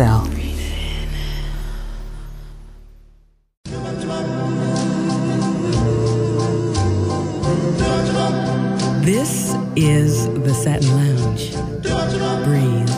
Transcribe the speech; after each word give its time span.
TSL. 0.00 0.24
This 9.04 9.54
is 9.76 10.26
the 10.42 10.54
Satin 10.54 10.88
Lounge. 10.96 11.52
Breathe 12.44 12.90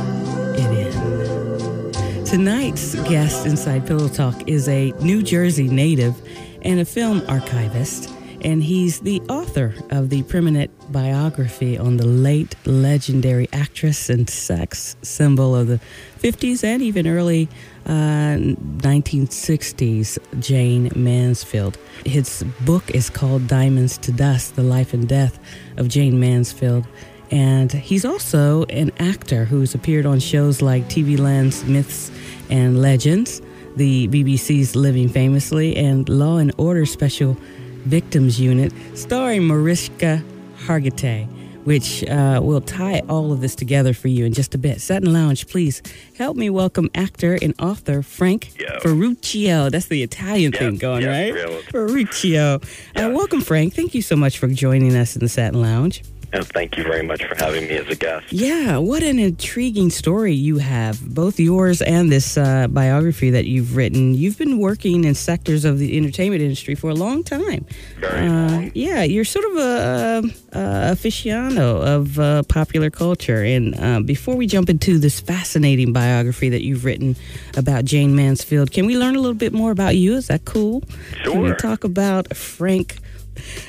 it 0.59 0.95
in. 0.95 2.25
Tonight's 2.25 2.95
guest 3.09 3.47
inside 3.47 3.87
Pillow 3.87 4.09
Talk 4.09 4.48
is 4.48 4.69
a 4.69 4.92
New 5.00 5.23
Jersey 5.23 5.69
native 5.69 6.14
and 6.62 6.80
a 6.80 6.84
film 6.84 7.23
archivist, 7.28 8.11
and 8.42 8.62
he's 8.62 9.01
the 9.01 9.20
author 9.23 9.74
of 9.91 10.10
the 10.10 10.23
preeminent 10.24 10.70
biography 10.92 11.78
on 11.78 11.96
the 11.96 12.06
late 12.06 12.55
legendary 12.66 13.48
actress 13.52 14.10
and 14.10 14.28
sex 14.28 14.96
symbol 15.02 15.55
of 15.55 15.69
the 15.69 15.80
50s 16.19 16.64
and 16.64 16.83
even 16.83 17.06
early 17.06 17.48
uh, 17.86 18.36
1960s, 18.38 20.19
Jayne 20.41 20.91
Mansfield. 20.97 21.78
His 22.05 22.45
book 22.60 22.91
is 22.91 23.09
called 23.10 23.47
Diamonds 23.47 23.97
to 23.98 24.12
Dust 24.12 24.56
The 24.56 24.62
Life 24.62 24.92
and 24.92 25.09
Death 25.09 25.38
of 25.77 25.89
Jayne 25.89 26.19
Mansfield. 26.19 26.86
And 27.30 27.72
he's 27.72 28.05
also 28.05 28.64
an 28.64 28.91
actor 28.98 29.45
who's 29.45 29.74
appeared 29.74 30.05
on 30.05 30.19
shows 30.20 30.61
like 30.61 30.84
TV 30.84 31.19
Land's 31.19 31.64
Myths 31.64 32.11
and 32.50 32.83
Legends, 32.83 33.41
the 33.77 34.08
BBC's 34.08 34.77
Living 34.77 35.08
Famously, 35.08 35.77
and 35.77 36.08
Law 36.08 36.36
and 36.36 36.52
Order 36.58 36.84
Special 36.84 37.36
Victims 37.84 38.41
Unit, 38.41 38.72
starring 38.94 39.47
Mariska 39.47 40.22
Hargitay 40.66 41.28
which 41.64 42.02
uh, 42.08 42.41
will 42.42 42.61
tie 42.61 43.00
all 43.08 43.33
of 43.33 43.41
this 43.41 43.55
together 43.55 43.94
for 43.94 44.08
you 44.08 44.24
in 44.24 44.33
just 44.33 44.52
a 44.52 44.58
bit. 44.58 44.80
Satin 44.80 45.12
Lounge, 45.12 45.47
please 45.47 45.80
help 46.19 46.36
me 46.36 46.50
welcome 46.50 46.91
actor 46.92 47.39
and 47.41 47.55
author 47.61 48.02
Frank 48.02 48.58
Yo. 48.61 48.80
Ferruccio. 48.80 49.70
That's 49.70 49.86
the 49.86 50.02
Italian 50.02 50.50
Yes, 50.52 50.58
thing 50.61 50.77
going, 50.77 51.02
yes, 51.02 51.08
right? 51.08 51.33
real. 51.33 51.62
Ferruccio. 51.70 52.61
Uh, 52.97 53.11
welcome, 53.14 53.41
Frank. 53.41 53.74
Thank 53.74 53.94
you 53.94 54.02
so 54.02 54.17
much 54.17 54.39
for 54.39 54.48
joining 54.48 54.96
us 54.96 55.14
in 55.14 55.20
the 55.20 55.28
Satin 55.28 55.62
Lounge. 55.62 56.02
And 56.34 56.47
thank 56.47 56.78
you 56.78 56.83
very 56.84 57.02
much 57.02 57.22
for 57.25 57.34
having 57.34 57.69
me 57.69 57.77
as 57.77 57.86
a 57.88 57.94
guest. 57.94 58.33
Yeah, 58.33 58.78
what 58.78 59.02
an 59.02 59.19
intriguing 59.19 59.91
story 59.91 60.33
you 60.33 60.58
have, 60.58 60.98
both 61.14 61.39
yours 61.39 61.83
and 61.83 62.11
this 62.11 62.39
uh, 62.39 62.69
biography 62.69 63.28
that 63.30 63.44
you've 63.44 63.77
written. 63.77 64.14
You've 64.14 64.39
been 64.39 64.58
working 64.58 65.05
in 65.05 65.14
sectors 65.14 65.66
of 65.66 65.78
the 65.78 65.94
entertainment 65.97 66.41
industry 66.41 66.74
for 66.74 66.89
a 66.89 66.94
long 66.94 67.22
time. 67.22 67.66
Very 68.00 68.27
Uh, 68.27 68.33
long. 68.50 68.72
yeah, 68.74 69.02
you're 69.02 69.27
sort 69.27 69.44
of 69.44 69.56
a, 69.58 70.22
a 70.52 70.58
aficionado 70.97 71.84
of 71.84 72.19
uh, 72.19 72.42
popular 72.44 72.89
culture. 72.89 73.42
And 73.42 73.78
uh, 73.78 74.00
before 74.00 74.34
we 74.34 74.46
jump 74.46 74.70
into 74.70 74.98
this 74.98 75.20
fascinating 75.20 75.92
biography 75.92 76.48
that 76.48 76.62
you've 76.62 76.84
written 76.86 77.14
about 77.58 77.84
Jayne 77.84 78.17
Mansfield, 78.17 78.70
can 78.72 78.86
we 78.86 78.96
learn 78.96 79.17
a 79.17 79.20
little 79.20 79.34
bit 79.36 79.52
more 79.52 79.70
about 79.70 79.96
you? 79.96 80.14
Is 80.17 80.28
that 80.28 80.46
cool? 80.46 80.83
Sure. 81.24 81.33
Can 81.33 81.42
we 81.42 81.55
talk 81.56 81.84
about 81.84 82.34
Frank? 82.34 82.98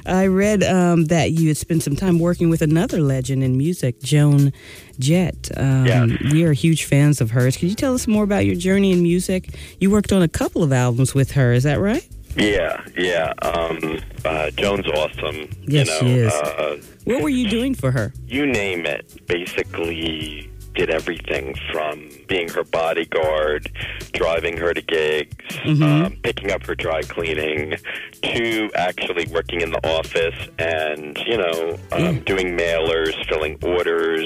I 0.06 0.28
read 0.28 0.64
um, 0.64 1.06
that 1.06 1.31
you 1.31 1.47
had 1.47 1.58
spent 1.58 1.83
some 1.83 1.95
time 1.95 2.19
working 2.19 2.50
with 2.50 2.61
another 2.61 3.00
legend 3.02 3.44
in 3.44 3.58
music, 3.58 4.00
Joan 4.02 4.53
Jett. 5.00 5.50
Um, 5.58 5.86
Yes. 5.86 6.10
We 6.32 6.43
are 6.45 6.54
huge 6.54 6.86
fans 6.86 7.21
of 7.21 7.32
hers. 7.32 7.58
Could 7.58 7.70
you 7.70 7.76
tell 7.76 7.93
us 7.93 8.08
more 8.08 8.23
about 8.23 8.45
your 8.45 8.55
journey 8.55 8.92
in 8.92 9.02
music? 9.04 9.49
You 9.80 9.92
worked 9.92 10.11
on 10.11 10.21
a 10.21 10.27
couple 10.27 10.64
of 10.64 10.71
albums 10.71 11.14
with 11.14 11.32
her, 11.32 11.54
is 11.54 11.64
that 11.64 11.80
right? 11.80 12.08
Yeah, 12.36 12.83
yeah. 12.98 13.32
Um, 13.43 13.99
uh, 14.26 14.49
Joan's 14.52 14.88
awesome. 14.88 15.49
Yes, 15.67 15.88
you 15.88 15.93
know, 15.93 15.99
she 15.99 16.14
is. 16.20 16.33
Uh, 16.33 16.77
What 17.05 17.21
were 17.21 17.30
you 17.30 17.48
doing 17.49 17.76
for 17.76 17.92
her? 17.92 18.11
you 18.27 18.45
name 18.48 18.86
it. 18.88 19.05
Basically, 19.27 20.49
did 20.73 20.89
everything 20.89 21.56
from 21.72 22.10
being 22.28 22.50
her 22.50 22.64
bodyguard, 22.64 23.72
driving 24.14 24.58
her 24.58 24.73
to 24.73 24.82
gigs, 24.82 25.36
Mm-hmm. 25.64 25.84
um, 25.84 26.17
picking 26.23 26.52
up 26.52 26.66
her 26.66 26.76
dry 26.76 27.02
cleaning, 27.04 27.76
to 28.23 28.70
actually 28.76 29.26
working 29.32 29.62
in 29.62 29.72
the 29.72 29.88
office 29.88 30.36
and 30.60 31.17
you 31.26 31.38
know 31.38 31.78
um, 31.92 32.02
Yeah. 32.04 32.12
doing 32.26 32.58
mailers, 32.58 33.14
filling 33.30 33.58
orders. 33.64 34.26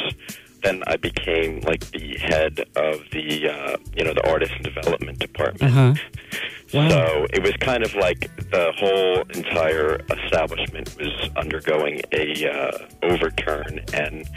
Then 0.64 0.84
I 0.88 0.96
became 0.98 1.60
like 1.62 1.82
the 1.92 2.18
head 2.18 2.62
of 2.76 3.02
the 3.12 3.50
uh, 3.50 3.78
you 3.96 4.04
know 4.04 4.14
the 4.14 4.28
artist 4.28 4.54
and 4.54 4.64
development 4.64 5.20
department. 5.20 5.64
Uh 5.64 5.94
huh. 5.94 5.94
Wow. 6.74 6.90
So 6.90 7.28
it 7.32 7.44
was 7.44 7.54
kind 7.62 7.84
of 7.84 7.94
like 7.96 8.22
the 8.52 8.74
whole 8.76 9.22
entire 9.36 10.02
establishment 10.10 10.96
was 11.00 11.30
undergoing 11.38 12.02
a 12.12 12.50
uh, 12.50 12.78
overturn, 13.04 13.82
and 13.94 14.28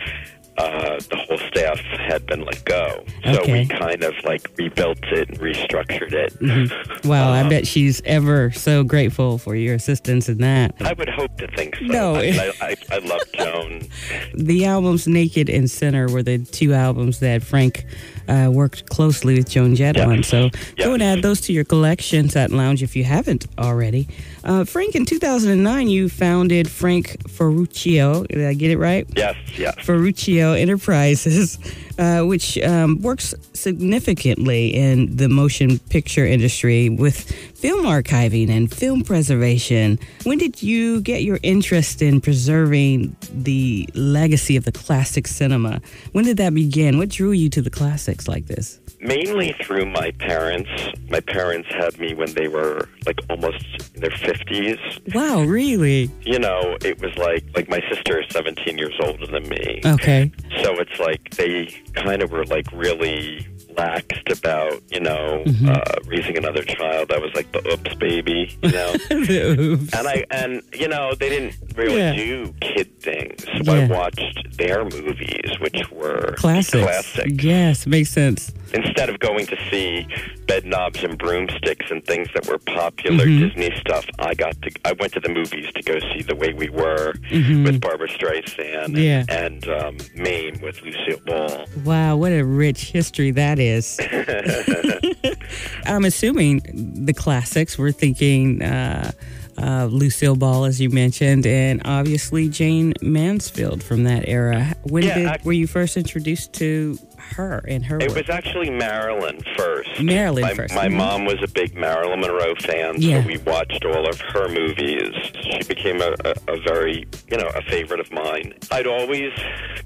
uh, 0.60 0.98
the 1.08 1.16
whole 1.16 1.38
staff 1.38 1.78
had 1.80 2.26
been 2.26 2.44
let 2.44 2.64
go. 2.64 3.04
So 3.24 3.40
Okay. 3.40 3.60
we 3.62 3.66
kind 3.66 4.02
of 4.02 4.14
like 4.24 4.48
rebuilt 4.56 4.98
it 5.04 5.28
and 5.28 5.38
restructured 5.38 6.12
it. 6.12 7.04
Well, 7.04 7.28
I 7.32 7.42
Uh, 7.42 7.48
bet 7.48 7.66
she's 7.66 8.02
ever 8.04 8.50
so 8.52 8.82
grateful 8.84 9.38
for 9.38 9.56
your 9.56 9.74
assistance 9.74 10.28
in 10.28 10.38
that. 10.38 10.74
I 10.80 10.92
would 10.92 11.08
hope 11.08 11.36
to 11.38 11.46
think 11.56 11.76
so. 11.76 11.84
No. 11.86 12.14
I, 12.16 12.20
I, 12.28 12.52
I, 12.60 12.76
I 12.92 12.98
love 12.98 13.22
Joan. 13.34 13.88
The 14.34 14.64
albums 14.64 15.06
Naked 15.06 15.48
and 15.48 15.70
Sinner 15.70 16.08
were 16.08 16.22
the 16.22 16.38
two 16.38 16.72
albums 16.72 17.20
that 17.20 17.42
Frank 17.42 17.84
uh, 18.28 18.48
worked 18.52 18.88
closely 18.88 19.34
with 19.36 19.48
Joan 19.50 19.74
Jett 19.74 19.98
on. 19.98 20.22
So 20.22 20.50
go 20.76 20.94
and 20.94 21.02
add 21.02 21.22
those 21.22 21.40
to 21.42 21.52
your 21.52 21.64
collections 21.64 22.36
at 22.36 22.50
Lounge, 22.50 22.82
if 22.82 22.94
you 22.96 23.04
haven't 23.04 23.46
already. 23.58 24.08
Uh, 24.42 24.64
Frank, 24.64 24.94
in 24.94 25.04
2009, 25.04 25.88
you 25.88 26.08
founded 26.08 26.70
Frank 26.70 27.28
Ferruccio. 27.28 28.24
Did 28.24 28.46
I 28.46 28.54
get 28.54 28.70
it 28.70 28.78
right? 28.78 29.06
Yes, 29.14 29.36
yes. 29.56 29.74
Ferruccio 29.84 30.52
Enterprises, 30.52 31.58
uh, 31.98 32.22
which 32.22 32.58
um, 32.58 33.00
works 33.02 33.34
significantly 33.52 34.74
in 34.74 35.14
the 35.16 35.28
motion 35.28 35.78
picture 35.78 36.24
industry 36.24 36.88
with 36.88 37.30
film 37.58 37.84
archiving 37.84 38.48
and 38.48 38.72
film 38.72 39.02
preservation. 39.02 39.98
When 40.24 40.38
did 40.38 40.62
you 40.62 41.02
get 41.02 41.22
your 41.22 41.38
interest 41.42 42.00
in 42.00 42.20
preserving 42.20 43.16
the 43.32 43.88
legacy 43.94 44.56
of 44.56 44.64
the 44.64 44.72
classic 44.72 45.26
cinema? 45.26 45.82
When 46.12 46.24
did 46.24 46.38
that 46.38 46.54
begin? 46.54 46.96
What 46.96 47.10
drew 47.10 47.32
you 47.32 47.50
to 47.50 47.60
the 47.60 47.70
classics 47.70 48.26
like 48.26 48.46
this? 48.46 48.79
Mainly 49.00 49.54
through 49.62 49.86
my 49.86 50.10
parents. 50.18 50.70
My 51.08 51.20
parents 51.20 51.68
had 51.70 51.98
me 51.98 52.14
when 52.14 52.32
they 52.34 52.48
were 52.48 52.88
like 53.06 53.18
almost 53.30 53.64
in 53.94 54.02
their 54.02 54.10
50s. 54.10 55.14
Wow, 55.14 55.42
really? 55.42 56.10
You 56.22 56.38
know, 56.38 56.76
it 56.82 57.00
was 57.00 57.16
like 57.16 57.44
like 57.54 57.68
my 57.68 57.80
sister 57.90 58.20
is 58.20 58.26
17 58.30 58.76
years 58.76 58.94
older 59.02 59.26
than 59.26 59.48
me. 59.48 59.80
Okay. 59.84 60.30
So 60.62 60.78
it's 60.78 60.98
like 60.98 61.30
they 61.30 61.66
kind 61.94 62.22
of 62.22 62.30
were 62.30 62.44
like 62.44 62.66
really 62.72 63.46
laxed 63.80 64.28
about, 64.38 64.80
you 64.90 65.00
know, 65.00 65.42
Mm-hmm. 65.46 65.68
uh, 65.68 65.80
raising 66.06 66.36
another 66.36 66.62
child. 66.62 67.10
I 67.12 67.18
was 67.18 67.30
like 67.34 67.50
the 67.52 67.62
oops 67.72 67.94
baby, 67.94 68.40
you 68.62 68.72
know. 68.72 68.92
Oops. 69.10 69.92
and 69.94 70.06
I 70.14 70.24
and 70.30 70.62
you 70.74 70.88
know, 70.88 71.14
they 71.18 71.28
didn't 71.28 71.54
really 71.76 71.96
Yeah. 71.98 72.14
do 72.14 72.54
kid 72.60 72.88
things. 73.00 73.44
So 73.64 73.72
I 73.72 73.86
watched 73.86 74.38
their 74.58 74.84
movies 74.84 75.50
which 75.60 75.80
were 75.90 76.34
Classics. 76.36 76.82
classics. 76.84 77.42
Yes, 77.42 77.86
makes 77.86 78.10
sense. 78.10 78.52
Instead 78.72 79.08
of 79.10 79.18
going 79.18 79.46
to 79.46 79.56
see 79.70 80.06
Bedknobs 80.46 81.02
and 81.04 81.18
Broomsticks 81.18 81.90
and 81.90 82.04
things 82.04 82.28
that 82.34 82.46
were 82.48 82.58
popular 82.58 83.24
Mm-hmm. 83.24 83.48
Disney 83.48 83.70
stuff, 83.80 84.04
I 84.18 84.34
got 84.34 84.54
to 84.62 84.70
I 84.84 84.92
went 85.00 85.12
to 85.14 85.20
the 85.20 85.28
movies 85.40 85.66
to 85.76 85.82
go 85.82 85.98
see 86.12 86.22
The 86.22 86.36
Way 86.42 86.52
We 86.52 86.68
Were 86.70 87.14
Mm-hmm. 87.30 87.64
with 87.64 87.80
Barbra 87.80 88.08
Streisand 88.08 88.90
Yeah. 89.08 89.24
and 89.28 89.60
um, 89.68 89.96
Mame 90.14 90.56
with 90.62 90.76
Lucille 90.82 91.20
Ball. 91.26 91.66
Wow, 91.84 92.16
what 92.16 92.32
a 92.32 92.42
rich 92.42 92.80
history 92.96 93.30
that 93.32 93.58
is. 93.58 93.69
I'm 95.86 96.04
assuming 96.04 96.60
the 97.04 97.14
classics. 97.14 97.78
We're 97.78 97.92
thinking 97.92 98.62
uh, 98.62 99.10
uh, 99.58 99.86
Lucille 99.86 100.36
Ball, 100.36 100.64
as 100.64 100.80
you 100.80 100.90
mentioned, 100.90 101.46
and 101.46 101.82
obviously 101.84 102.48
Jayne 102.48 102.94
Mansfield 103.02 103.82
from 103.82 104.04
that 104.04 104.28
era. 104.28 104.74
When 104.84 105.04
Yeah, 105.04 105.14
did 105.18 105.26
I- 105.26 105.38
were 105.44 105.52
you 105.52 105.66
first 105.66 105.96
introduced 105.96 106.52
to 106.54 106.98
her 107.36 107.62
and 107.68 107.84
her 107.84 107.98
It 108.00 108.08
work? 108.08 108.16
was 108.16 108.30
actually 108.30 108.70
Marilyn 108.70 109.40
first. 109.56 110.02
Marilyn 110.02 110.42
my, 110.42 110.54
first, 110.54 110.74
My 110.74 110.88
mhm. 110.88 110.96
mom 110.96 111.24
was 111.26 111.36
a 111.42 111.48
big 111.48 111.76
Marilyn 111.76 112.20
Monroe 112.20 112.54
fan, 112.60 112.94
Yeah. 113.00 113.22
so 113.22 113.28
we 113.28 113.38
watched 113.38 113.84
all 113.84 114.08
of 114.08 114.20
her 114.20 114.48
movies. 114.48 115.12
She 115.42 115.62
became 115.68 116.00
a, 116.00 116.14
a, 116.24 116.34
a 116.54 116.60
very, 116.62 117.06
you 117.30 117.36
know, 117.36 117.48
a 117.54 117.62
favorite 117.70 118.00
of 118.00 118.10
mine. 118.10 118.54
I'd 118.72 118.86
always 118.86 119.32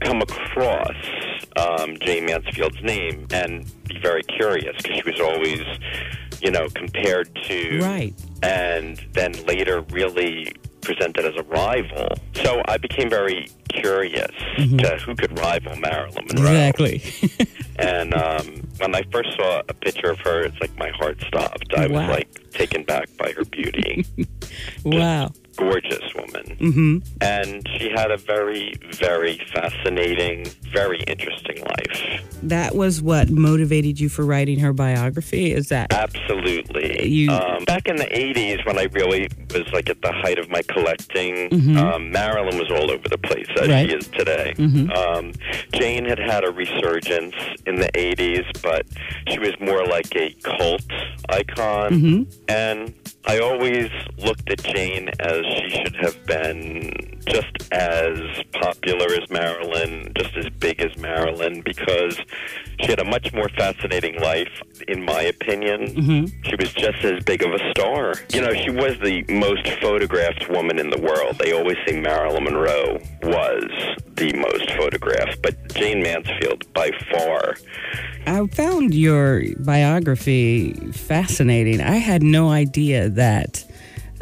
come 0.00 0.22
across 0.22 0.94
um, 1.56 1.96
Jayne 2.00 2.26
Mansfield's 2.26 2.82
name 2.82 3.26
and 3.32 3.64
be 3.88 3.98
very 4.00 4.22
curious 4.24 4.76
because 4.82 4.96
she 4.96 5.02
was 5.10 5.20
always, 5.20 5.62
you 6.42 6.50
know, 6.50 6.68
compared 6.74 7.34
to 7.44 7.78
right. 7.80 8.14
and 8.42 9.04
then 9.12 9.32
later 9.46 9.80
really 9.90 10.52
presented 10.80 11.24
as 11.24 11.34
a 11.38 11.42
rival. 11.44 12.08
So 12.34 12.60
I 12.68 12.76
became 12.76 13.08
very 13.08 13.48
curious 13.72 14.30
to 14.56 14.98
who 15.04 15.14
could 15.14 15.38
rival 15.38 15.74
Marilyn 15.76 16.26
Monroe. 16.28 16.50
Mm-hmm. 16.50 16.84
Exactly. 16.84 17.46
And 17.76 18.14
um, 18.14 18.46
when 18.76 18.94
I 18.94 19.02
first 19.10 19.34
saw 19.34 19.60
a 19.68 19.74
picture 19.74 20.08
of 20.10 20.20
her, 20.20 20.42
it's 20.44 20.56
like 20.60 20.78
my 20.78 20.90
heart 20.90 21.20
stopped. 21.26 21.74
I 21.76 21.88
Wow. 21.88 22.02
was 22.06 22.08
like 22.08 22.50
taken 22.52 22.84
back 22.84 23.08
by 23.18 23.32
her 23.32 23.44
beauty. 23.44 24.06
wow. 24.84 25.32
Gorgeous 25.56 26.14
woman. 26.14 26.44
Mm-hmm. 26.60 26.98
And 27.20 27.66
she 27.78 27.90
had 27.90 28.10
a 28.10 28.16
very, 28.16 28.74
very 28.92 29.38
fascinating, 29.54 30.46
very 30.72 31.00
interesting 31.06 31.62
life. 31.64 32.22
That 32.42 32.74
was 32.74 33.00
what 33.02 33.30
motivated 33.30 33.98
you 34.00 34.08
for 34.08 34.24
writing 34.24 34.58
her 34.60 34.72
biography? 34.72 35.52
Is 35.52 35.68
that? 35.68 35.92
Absolutely. 35.92 37.08
You- 37.08 37.30
Um, 37.30 37.64
back 37.64 37.88
in 37.88 37.96
the 37.96 38.06
80s, 38.16 38.64
when 38.66 38.78
I 38.78 38.88
really 38.92 39.28
was 39.52 39.64
like 39.72 39.88
at 39.88 40.00
the 40.02 40.12
height 40.12 40.38
of 40.38 40.48
my 40.50 40.62
collecting, 40.62 41.48
Mhm. 41.50 41.76
um, 41.76 42.10
Marilyn 42.10 42.58
was 42.58 42.70
all 42.70 42.90
over 42.90 43.08
the 43.08 43.18
place 43.18 43.46
as 43.60 43.68
Right. 43.68 43.88
she 43.90 43.96
is 43.96 44.06
today. 44.08 44.52
Mhm. 44.56 44.94
Um, 44.96 45.32
Jane 45.72 46.04
had 46.04 46.18
had 46.18 46.44
a 46.44 46.50
resurgence 46.50 47.34
in 47.66 47.76
the 47.76 47.90
80s, 47.94 48.44
but 48.62 48.86
she 49.28 49.38
was 49.38 49.52
more 49.60 49.84
like 49.86 50.14
a 50.16 50.30
cult 50.42 50.82
icon. 51.30 51.92
hmm 52.00 52.22
And 52.48 52.92
I 53.26 53.38
always 53.38 53.90
looked 54.18 54.50
at 54.50 54.62
Jane 54.62 55.08
as 55.18 55.44
she 55.46 55.70
should 55.70 55.96
have 55.96 56.26
been 56.26 57.13
just 57.26 57.72
as 57.72 58.18
popular 58.52 59.06
as 59.20 59.28
Marilyn, 59.30 60.12
just 60.16 60.36
as 60.36 60.48
big 60.50 60.80
as 60.80 60.96
Marilyn, 60.98 61.62
because 61.62 62.18
she 62.80 62.86
had 62.90 63.00
a 63.00 63.04
much 63.04 63.32
more 63.32 63.48
fascinating 63.50 64.20
life, 64.20 64.48
in 64.88 65.04
my 65.04 65.22
opinion. 65.22 65.94
hmm 65.94 66.24
She 66.44 66.56
was 66.56 66.72
just 66.74 67.02
as 67.04 67.22
big 67.24 67.42
of 67.42 67.52
a 67.52 67.70
star. 67.70 68.14
You 68.32 68.40
know, 68.42 68.52
she 68.54 68.70
was 68.70 68.98
the 69.02 69.24
most 69.28 69.66
photographed 69.80 70.48
woman 70.50 70.78
in 70.78 70.90
the 70.90 70.98
world. 71.00 71.38
They 71.38 71.52
always 71.52 71.76
say 71.86 72.00
Marilyn 72.00 72.44
Monroe 72.44 72.98
was 73.22 73.64
the 74.16 74.32
most 74.34 74.70
photographed, 74.72 75.42
but 75.42 75.74
Jayne 75.74 76.02
Mansfield, 76.02 76.72
by 76.74 76.90
far, 77.10 77.54
I 78.26 78.46
found 78.48 78.94
your 78.94 79.42
biography 79.58 80.72
fascinating. 80.92 81.80
I 81.80 81.96
had 81.96 82.22
no 82.22 82.48
idea 82.50 83.08
that 83.10 83.64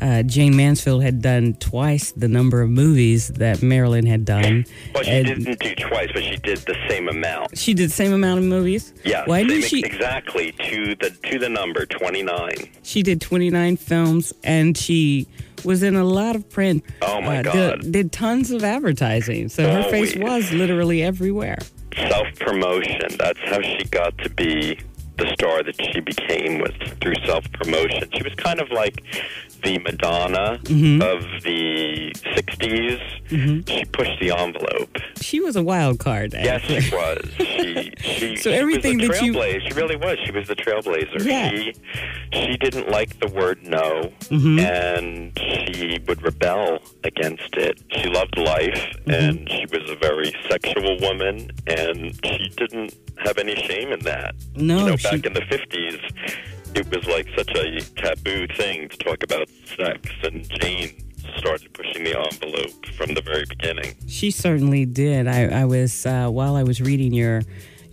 uh, 0.02 0.22
Jayne 0.24 0.56
Mansfield 0.56 1.02
had 1.02 1.22
done 1.22 1.54
twice 1.54 2.12
the 2.12 2.28
number 2.28 2.60
of 2.60 2.68
movies 2.68 3.28
that 3.28 3.62
Marilyn 3.62 4.04
had 4.06 4.24
done. 4.24 4.66
well, 4.94 5.04
she 5.04 5.10
And 5.12 5.26
didn't 5.26 5.58
do 5.60 5.74
twice, 5.76 6.10
but 6.12 6.22
she 6.24 6.36
did 6.36 6.58
the 6.58 6.76
same 6.88 7.08
amount. 7.08 7.56
She 7.56 7.72
did 7.72 7.88
the 7.90 7.94
same 7.94 8.12
amount 8.12 8.38
of 8.40 8.44
movies. 8.44 8.92
Yeah, 9.04 9.22
Why 9.26 9.44
did 9.44 9.62
she? 9.64 9.84
exactly 9.84 10.52
to 10.52 10.94
the 10.96 11.10
to 11.30 11.38
the 11.38 11.48
number 11.48 11.86
twenty 11.86 12.22
nine. 12.22 12.56
She 12.82 13.02
did 13.02 13.20
29 13.20 13.76
films, 13.76 14.32
and 14.42 14.76
she 14.76 15.26
was 15.64 15.82
in 15.84 15.94
a 15.96 16.04
lot 16.04 16.34
of 16.34 16.48
print. 16.50 16.84
Oh, 17.00 17.20
my 17.20 17.38
uh, 17.38 17.42
God. 17.42 17.80
Did, 17.82 17.92
did 17.92 18.12
tons 18.12 18.50
of 18.50 18.64
advertising, 18.64 19.48
so 19.48 19.62
her 19.70 19.84
face 19.90 20.16
Always. 20.16 20.48
was 20.48 20.52
literally 20.52 21.02
everywhere. 21.02 21.58
Self 21.96 22.26
promotion. 22.40 22.98
That's 23.18 23.38
how 23.44 23.60
she 23.62 23.84
got 23.90 24.18
to 24.18 24.30
be 24.30 24.78
the 25.18 25.30
star 25.34 25.62
that 25.62 25.76
she 25.92 26.00
became 26.00 26.58
was 26.60 26.72
through 27.00 27.14
self 27.26 27.44
promotion. 27.52 28.08
She 28.14 28.22
was 28.22 28.34
kind 28.36 28.60
of 28.60 28.70
like 28.70 29.02
the 29.62 29.78
Madonna 29.78 30.58
Mhm. 30.64 31.00
of 31.02 31.42
the 31.44 32.12
'60s. 32.34 32.98
Mhm. 33.28 33.68
She 33.68 33.84
pushed 33.86 34.18
the 34.20 34.30
envelope. 34.36 34.96
She 35.20 35.40
was 35.40 35.54
a 35.56 35.62
wild 35.62 35.98
card. 35.98 36.32
Yes, 36.34 36.62
she 36.62 36.94
was. 36.94 37.18
She, 37.38 37.92
she, 38.00 38.36
So 38.42 38.50
she 38.50 38.56
everything 38.56 38.98
was 38.98 39.08
that 39.08 39.22
you- 39.22 39.32
trailblazer. 39.34 39.68
She 39.68 39.74
really 39.74 39.96
was. 39.96 40.18
She 40.24 40.32
was 40.32 40.48
the 40.48 40.56
trailblazer. 40.56 41.24
Yeah. 41.24 41.50
She, 41.50 41.72
she 42.32 42.56
didn't 42.56 42.88
like 42.90 43.18
the 43.20 43.28
word 43.28 43.58
no, 43.62 44.12
Mhm. 44.30 44.60
and 44.60 45.38
she 45.38 45.98
would 46.08 46.22
rebel 46.22 46.82
against 47.04 47.54
it. 47.56 47.80
She 47.92 48.08
loved 48.08 48.36
life, 48.36 48.72
Mm-hmm. 49.06 49.10
and 49.10 49.48
she 49.50 49.66
was 49.70 49.88
a 49.90 49.96
very 49.96 50.32
sexual 50.50 50.98
woman, 51.00 51.50
and 51.66 52.18
she 52.24 52.48
didn't 52.56 52.94
have 53.24 53.38
any 53.38 53.54
shame 53.68 53.92
in 53.92 54.00
that. 54.00 54.34
No, 54.56 54.78
you 54.80 54.86
know, 54.86 54.96
she- 55.02 55.16
back 55.16 55.26
in 55.26 55.32
the 55.32 55.44
fifties, 55.48 56.00
it 56.74 56.88
was 56.90 57.06
like 57.06 57.28
such 57.36 57.50
a 57.50 57.80
taboo 57.96 58.46
thing 58.56 58.88
to 58.88 58.96
talk 58.98 59.22
about 59.22 59.48
sex, 59.76 60.08
and 60.22 60.48
Jane 60.60 60.92
started 61.36 61.72
pushing 61.72 62.04
the 62.04 62.18
envelope 62.18 62.86
from 62.96 63.14
the 63.14 63.22
very 63.22 63.44
beginning. 63.48 63.94
She 64.06 64.30
certainly 64.30 64.84
did. 64.86 65.26
I, 65.26 65.62
I 65.62 65.64
was 65.64 66.04
uh, 66.06 66.28
while 66.28 66.56
I 66.56 66.62
was 66.62 66.80
reading 66.80 67.12
your 67.12 67.42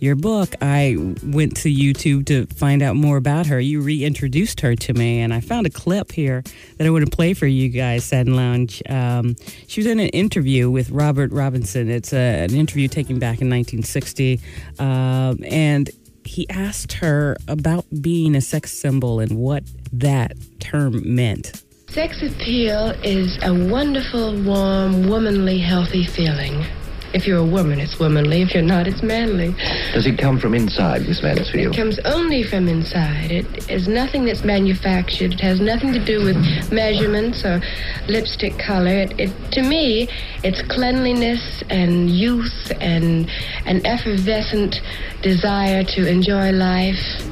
your 0.00 0.16
book, 0.16 0.54
I 0.62 0.96
went 1.22 1.56
to 1.58 1.68
YouTube 1.68 2.24
to 2.26 2.46
find 2.54 2.80
out 2.80 2.96
more 2.96 3.18
about 3.18 3.46
her. 3.48 3.60
You 3.60 3.82
reintroduced 3.82 4.62
her 4.62 4.74
to 4.74 4.94
me, 4.94 5.20
and 5.20 5.32
I 5.32 5.40
found 5.40 5.66
a 5.66 5.70
clip 5.70 6.12
here 6.12 6.42
that 6.78 6.86
I 6.86 6.90
want 6.90 7.04
to 7.04 7.14
play 7.14 7.34
for 7.34 7.46
you 7.46 7.68
guys, 7.68 8.04
Satin 8.04 8.34
Lounge. 8.34 8.82
Um, 8.88 9.36
she 9.66 9.80
was 9.80 9.86
in 9.86 10.00
an 10.00 10.08
interview 10.08 10.70
with 10.70 10.90
Robert 10.90 11.30
Robinson. 11.32 11.90
It's 11.90 12.14
a, 12.14 12.44
an 12.44 12.54
interview 12.54 12.88
taken 12.88 13.18
back 13.18 13.42
in 13.42 13.50
1960, 13.50 14.40
um, 14.78 15.38
and 15.44 15.90
he 16.24 16.48
asked 16.50 16.94
her 16.94 17.36
about 17.48 17.84
being 18.00 18.34
a 18.34 18.40
sex 18.40 18.72
symbol 18.72 19.20
and 19.20 19.32
what 19.32 19.64
that 19.92 20.32
term 20.60 21.02
meant. 21.14 21.62
Sex 21.88 22.22
appeal 22.22 22.90
is 23.02 23.38
a 23.42 23.52
wonderful, 23.52 24.40
warm, 24.44 25.08
womanly, 25.08 25.58
healthy 25.58 26.06
feeling. 26.06 26.64
If 27.12 27.26
you're 27.26 27.38
a 27.38 27.44
woman, 27.44 27.80
it's 27.80 27.98
womanly. 27.98 28.42
If 28.42 28.54
you're 28.54 28.62
not, 28.62 28.86
it's 28.86 29.02
manly. 29.02 29.54
Does 29.92 30.06
it 30.06 30.16
come 30.16 30.38
from 30.38 30.54
inside, 30.54 31.02
Miss 31.08 31.18
It 31.18 31.24
Mansfield? 31.24 31.76
comes 31.76 31.98
only 32.04 32.44
from 32.44 32.68
inside. 32.68 33.32
It 33.32 33.68
is 33.68 33.88
nothing 33.88 34.24
that's 34.26 34.44
manufactured. 34.44 35.32
It 35.32 35.40
has 35.40 35.60
nothing 35.60 35.92
to 35.92 36.04
do 36.04 36.24
with 36.24 36.36
measurements 36.72 37.44
or 37.44 37.60
lipstick 38.06 38.58
color. 38.58 38.92
It, 38.94 39.18
it, 39.18 39.52
to 39.52 39.62
me, 39.62 40.08
it's 40.44 40.62
cleanliness 40.62 41.64
and 41.68 42.08
youth 42.08 42.72
and 42.80 43.28
an 43.66 43.84
effervescent 43.84 44.80
desire 45.22 45.82
to 45.82 46.06
enjoy 46.06 46.52
life. 46.52 47.26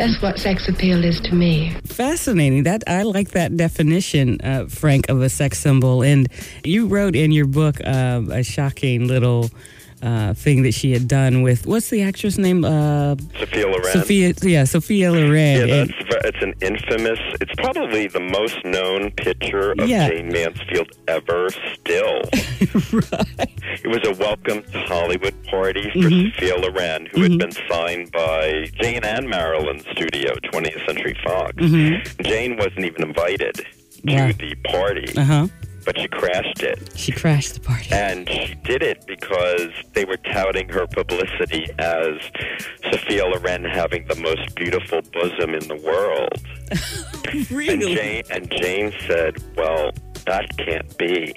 That's 0.00 0.22
what 0.22 0.38
sex 0.38 0.66
appeal 0.66 1.04
is 1.04 1.20
to 1.20 1.34
me. 1.34 1.74
Fascinating. 1.84 2.62
That 2.62 2.82
I 2.86 3.02
like 3.02 3.32
that 3.32 3.56
definition, 3.58 4.40
uh, 4.42 4.64
Frank, 4.66 5.10
of 5.10 5.20
a 5.20 5.28
sex 5.28 5.58
symbol. 5.58 6.02
And 6.02 6.26
you 6.64 6.86
wrote 6.86 7.14
in 7.14 7.32
your 7.32 7.44
book 7.46 7.76
uh, 7.84 8.22
a 8.30 8.42
shocking 8.42 9.06
little 9.06 9.50
uh, 10.02 10.32
thing 10.32 10.62
that 10.62 10.72
she 10.72 10.92
had 10.92 11.06
done 11.06 11.42
with 11.42 11.66
what's 11.66 11.90
the 11.90 12.00
actress 12.00 12.38
name? 12.38 12.64
Uh, 12.64 13.14
Sophia 13.38 13.66
Loren. 13.66 13.92
Sophia. 13.92 14.32
Yeah, 14.40 14.64
Sophia 14.64 15.12
Loren. 15.12 15.68
Yeah, 15.68 15.84
that's 15.84 15.90
ve- 15.92 16.20
it's 16.24 16.42
an 16.42 16.54
infamous. 16.62 17.18
It's 17.42 17.54
probably 17.56 18.06
the 18.08 18.20
most 18.20 18.64
known 18.64 19.10
picture 19.10 19.72
of 19.72 19.86
Yeah. 19.86 20.08
Jayne 20.08 20.28
Mansfield 20.32 20.88
ever. 21.08 21.50
Still, 21.50 22.22
it 22.32 23.59
was 23.90 24.00
a 24.06 24.12
welcome 24.22 24.62
to 24.62 24.78
Hollywood 24.86 25.34
party 25.46 25.90
for 25.90 25.98
Mhm. 26.08 26.32
Sophia 26.34 26.56
Loren, 26.56 27.06
who 27.12 27.22
had 27.22 27.38
been 27.38 27.52
signed 27.68 28.10
by 28.12 28.66
Jane 28.80 29.04
and 29.04 29.28
Marilyn 29.28 29.80
studio, 29.92 30.34
20th 30.50 30.80
Century 30.86 31.16
Fox. 31.24 31.52
Mhm. 31.56 32.24
Jane 32.24 32.56
wasn't 32.56 32.84
even 32.84 33.02
invited 33.02 33.56
to 33.56 34.32
the 34.38 34.54
party, 34.64 35.12
Uh 35.16 35.24
huh. 35.24 35.46
but 35.84 35.98
she 35.98 36.06
crashed 36.08 36.62
it. 36.62 36.78
She 36.96 37.10
crashed 37.12 37.54
the 37.54 37.60
party. 37.60 37.88
And 37.92 38.28
she 38.30 38.54
did 38.64 38.82
it 38.82 39.04
because 39.06 39.68
they 39.94 40.04
were 40.04 40.18
touting 40.32 40.68
her 40.68 40.86
publicity 40.86 41.66
as 41.78 42.14
Sophia 42.92 43.26
Loren 43.26 43.64
having 43.64 44.06
the 44.06 44.16
most 44.16 44.54
beautiful 44.54 45.00
bosom 45.12 45.54
in 45.54 45.66
the 45.68 45.76
world. 45.76 46.40
And 47.32 47.50
really? 47.52 47.94
Jane, 47.94 48.22
and 48.30 48.50
Jane 48.50 48.92
said, 49.06 49.36
Well, 49.56 49.92
that 50.26 50.56
can't 50.56 50.96
be. 50.98 51.32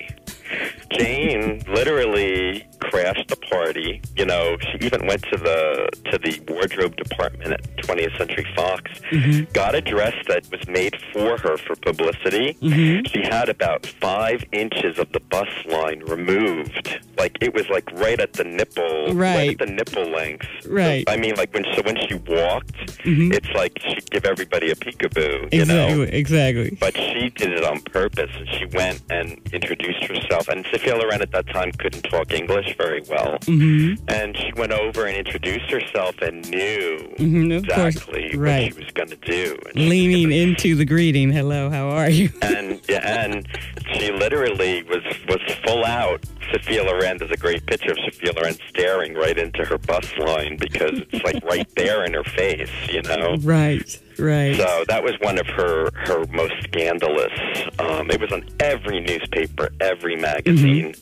Jane 0.92 1.62
literally 1.68 2.66
crashed 2.80 3.28
the 3.30 3.36
party. 3.36 4.02
You 4.16 4.26
know, 4.26 4.58
she 4.62 4.86
even 4.86 5.08
went 5.08 5.24
to 5.32 5.38
the 5.38 5.90
to 6.12 6.18
the 6.18 6.40
wardrobe 6.52 6.96
department 6.98 7.54
at 7.54 7.78
20th 7.78 8.18
Century 8.18 8.46
Fox, 8.56 8.84
Mm-hmm. 9.12 9.52
got 9.54 9.76
a 9.76 9.82
dress 9.82 10.14
that 10.28 10.50
was 10.52 10.68
made 10.68 10.96
for 11.14 11.38
her 11.38 11.58
for 11.58 11.76
publicity. 11.76 12.56
Mhm. 12.62 13.08
She 13.12 13.22
had 13.24 13.48
about 13.50 13.86
five 13.86 14.44
inches 14.52 14.98
of 15.00 15.12
the 15.12 15.20
bust 15.20 15.66
line 15.68 16.00
removed, 16.06 17.00
like 17.18 17.38
it 17.42 17.54
was 17.54 17.68
like 17.70 17.90
right 17.94 18.20
at 18.20 18.34
the 18.34 18.44
nipple, 18.44 19.14
Right. 19.14 19.52
at 19.52 19.60
the 19.60 19.74
nipple 19.74 20.04
length. 20.10 20.48
Right. 20.68 21.04
I 21.08 21.18
mean, 21.18 21.36
like 21.36 21.54
when 21.54 21.66
so 21.76 21.82
when 21.84 21.98
she 22.08 22.16
walked, 22.16 22.76
Mhm. 23.06 23.34
it's 23.36 23.50
like 23.56 23.74
she'd 23.88 24.10
give 24.12 24.26
everybody 24.26 24.72
a 24.72 24.76
peekaboo. 24.76 25.54
You 25.54 25.62
Exactly. 25.62 25.96
know. 25.96 26.02
Exactly. 26.04 26.78
But 26.80 26.96
she 26.98 27.30
did 27.30 27.52
it 27.54 27.64
on 27.64 27.80
purpose, 27.82 28.32
and 28.38 28.48
she 28.50 28.66
went 28.78 29.02
and 29.10 29.40
introduced 29.54 30.04
herself. 30.06 30.33
And 30.50 30.66
Sophia 30.72 30.96
Loren 30.96 31.22
at 31.22 31.32
that 31.32 31.48
time 31.48 31.72
couldn't 31.74 32.04
talk 32.04 32.32
English 32.34 32.76
very 32.78 33.02
well, 33.10 33.38
hmm 33.46 33.94
and 34.08 34.36
she 34.38 34.52
went 34.56 34.72
over 34.72 35.06
and 35.06 35.16
introduced 35.18 35.70
herself 35.70 36.16
and 36.22 36.50
knew 36.50 36.98
Mhm, 37.20 37.68
course. 37.74 37.96
exactly 37.96 38.32
Right. 38.36 38.74
what 38.74 38.74
she 38.74 38.84
was 38.86 38.92
going 38.94 39.10
to 39.10 39.16
do. 39.18 39.58
Leaning 39.76 40.30
gonna- 40.30 40.36
into 40.42 40.76
the 40.76 40.86
greeting. 40.86 41.32
Hello, 41.32 41.70
how 41.70 41.88
are 41.90 42.10
you? 42.10 42.30
and 42.42 42.80
yeah, 42.90 43.24
and 43.24 43.48
she 43.94 44.12
literally 44.12 44.84
was 44.84 45.04
was 45.28 45.42
full 45.66 45.86
out. 45.86 46.22
Sophia 46.52 46.84
Loren 46.84 47.18
does 47.18 47.32
a 47.32 47.38
great 47.38 47.66
picture 47.66 47.92
of 47.92 47.98
Sophia 48.06 48.32
Loren 48.34 48.56
staring 48.70 49.14
right 49.16 49.38
into 49.38 49.64
her 49.66 49.78
bus 49.78 50.06
line 50.18 50.58
because 50.58 51.00
it's 51.12 51.24
like 51.24 51.44
right 51.44 51.68
there 51.76 52.04
in 52.04 52.14
her 52.14 52.24
face, 52.24 52.70
you 52.92 53.02
know. 53.04 53.38
Right. 53.44 54.00
Right. 54.20 54.56
So 54.56 54.86
that 54.88 55.04
was 55.04 55.14
one 55.22 55.38
of 55.40 55.48
her 55.48 55.90
her 56.06 56.26
most 56.32 56.54
scandalous. 56.64 57.32
Um, 57.80 58.10
it 58.12 58.20
was 58.20 58.32
on 58.32 58.44
every 58.60 59.00
newspaper, 59.02 59.70
every 59.80 60.16
magazine. 60.16 60.96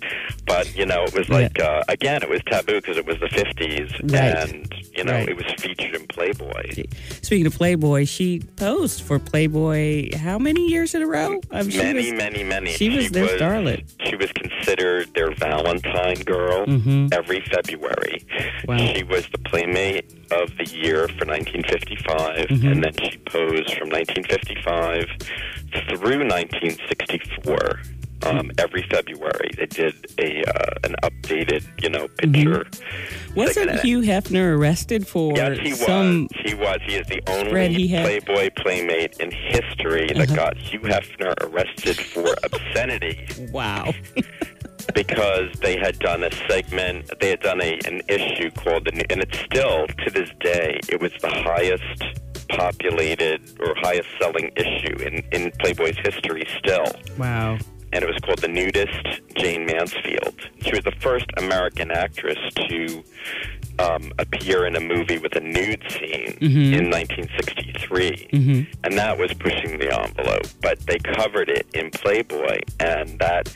But 0.46 0.76
you 0.78 0.86
know, 0.86 1.04
it 1.04 1.14
was 1.14 1.30
like 1.30 1.60
uh, 1.60 1.84
again, 1.90 2.24
it 2.24 2.30
was 2.30 2.42
taboo 2.48 2.76
because 2.82 2.98
it 2.98 3.06
was 3.06 3.18
the 3.20 3.30
fifties, 3.30 3.92
Right. 4.04 4.50
and 4.50 4.74
You 4.98 5.06
know, 5.06 5.14
Right. 5.14 5.30
it 5.30 5.38
was 5.38 5.46
featured 5.58 5.96
in 5.96 6.06
Playboy. 6.08 6.86
Speaking 7.22 7.48
of 7.48 7.54
Playboy, 7.56 8.06
she 8.06 8.40
posed 8.58 9.02
for 9.02 9.20
Playboy 9.20 10.16
how 10.18 10.38
many 10.38 10.68
years 10.68 10.94
in 10.96 11.02
a 11.02 11.08
row? 11.08 11.40
I 11.52 11.62
mean, 11.62 11.72
she 11.72 11.78
many, 11.78 12.12
was- 12.12 12.18
many, 12.20 12.44
many. 12.44 12.72
she 12.74 12.90
was 12.90 13.10
their 13.10 13.28
starlet. 13.38 13.84
She 14.08 14.16
was 14.16 14.32
considered 14.34 15.14
their 15.16 15.32
Valentine 15.36 16.16
girl 16.26 16.66
Mhm. 16.66 17.14
every 17.14 17.42
February. 17.52 18.24
Wow. 18.68 18.78
She 18.94 19.04
was 19.04 19.26
the 19.32 19.38
Playmate 19.40 20.21
of 20.32 20.56
the 20.58 20.66
Year 20.66 21.08
for 21.08 21.26
1955, 21.26 22.48
Mm-hmm. 22.48 22.68
and 22.68 22.84
then 22.84 22.94
she 22.94 23.18
posed 23.20 23.74
from 23.78 23.90
1955 23.90 25.06
through 26.00 26.28
1964. 26.28 27.82
Um, 28.24 28.52
every 28.60 28.84
February, 28.84 29.50
they 29.58 29.66
did 29.66 29.96
a 30.20 30.44
uh, 30.48 30.74
an 30.84 30.96
updated, 31.02 31.64
you 31.82 31.90
know, 31.90 32.08
picture. 32.20 32.66
Mm-hmm. 32.66 33.34
Wasn't 33.34 33.68
Like, 33.72 33.80
Hugh 33.82 34.02
Hefner 34.02 34.56
arrested 34.60 35.08
for 35.08 35.36
Yes, 35.36 35.58
he 35.58 35.72
some? 35.72 36.28
was. 36.32 36.42
He 36.46 36.54
was. 36.54 36.78
He 36.86 36.96
is 36.98 37.08
the 37.08 37.20
only? 37.28 37.88
Playboy 37.88 38.50
playmate 38.58 39.18
in 39.20 39.32
history 39.32 40.06
that 40.14 40.28
Uh-huh. 40.30 40.36
got 40.36 40.58
Hugh 40.58 40.82
Hefner 40.82 41.34
arrested 41.42 41.98
for 41.98 42.36
obscenity 42.44 43.26
Wow. 43.52 43.92
because 44.94 45.50
they 45.62 45.78
had 45.78 46.00
done 46.00 46.24
a 46.24 46.32
segment, 46.48 47.12
they 47.20 47.30
had 47.30 47.42
done 47.42 47.62
a, 47.62 47.80
an 47.86 48.02
issue 48.08 48.50
called, 48.52 48.86
the, 48.86 49.06
and 49.10 49.22
it's 49.22 49.40
still 49.40 49.88
to 49.88 50.12
this 50.12 50.30
day, 50.40 50.80
it 50.90 51.02
was 51.02 51.12
the 51.22 51.30
highest 51.30 52.04
populated 52.50 53.42
or 53.62 53.74
highest 53.78 54.10
selling 54.20 54.52
issue 54.56 54.96
in, 55.04 55.24
in 55.32 55.52
Playboy's 55.60 55.98
history 56.04 56.44
still. 56.58 56.86
Wow. 57.18 57.58
And 57.94 58.04
it 58.04 58.08
was 58.08 58.18
called 58.24 58.40
The 58.40 58.48
Nudest 58.48 59.22
Jayne 59.36 59.66
Mansfield. 59.66 60.36
She 60.62 60.72
was 60.72 60.84
the 60.86 60.94
first 61.00 61.26
American 61.38 61.92
actress 61.92 62.38
to 62.70 63.04
um, 63.80 64.14
appear 64.18 64.66
in 64.66 64.76
a 64.78 64.80
movie 64.80 65.18
with 65.18 65.36
a 65.36 65.42
nude 65.42 65.84
scene 65.92 66.38
in 66.42 66.90
1963. 66.90 68.30
And 68.86 68.98
that 68.98 69.18
was 69.18 69.34
pushing 69.34 69.78
the 69.80 69.92
envelope. 69.92 70.48
But 70.62 70.80
they 70.88 71.00
covered 71.00 71.50
it 71.50 71.68
in 71.74 71.92
Playboy, 71.92 72.60
and 72.80 73.20
that 73.20 73.54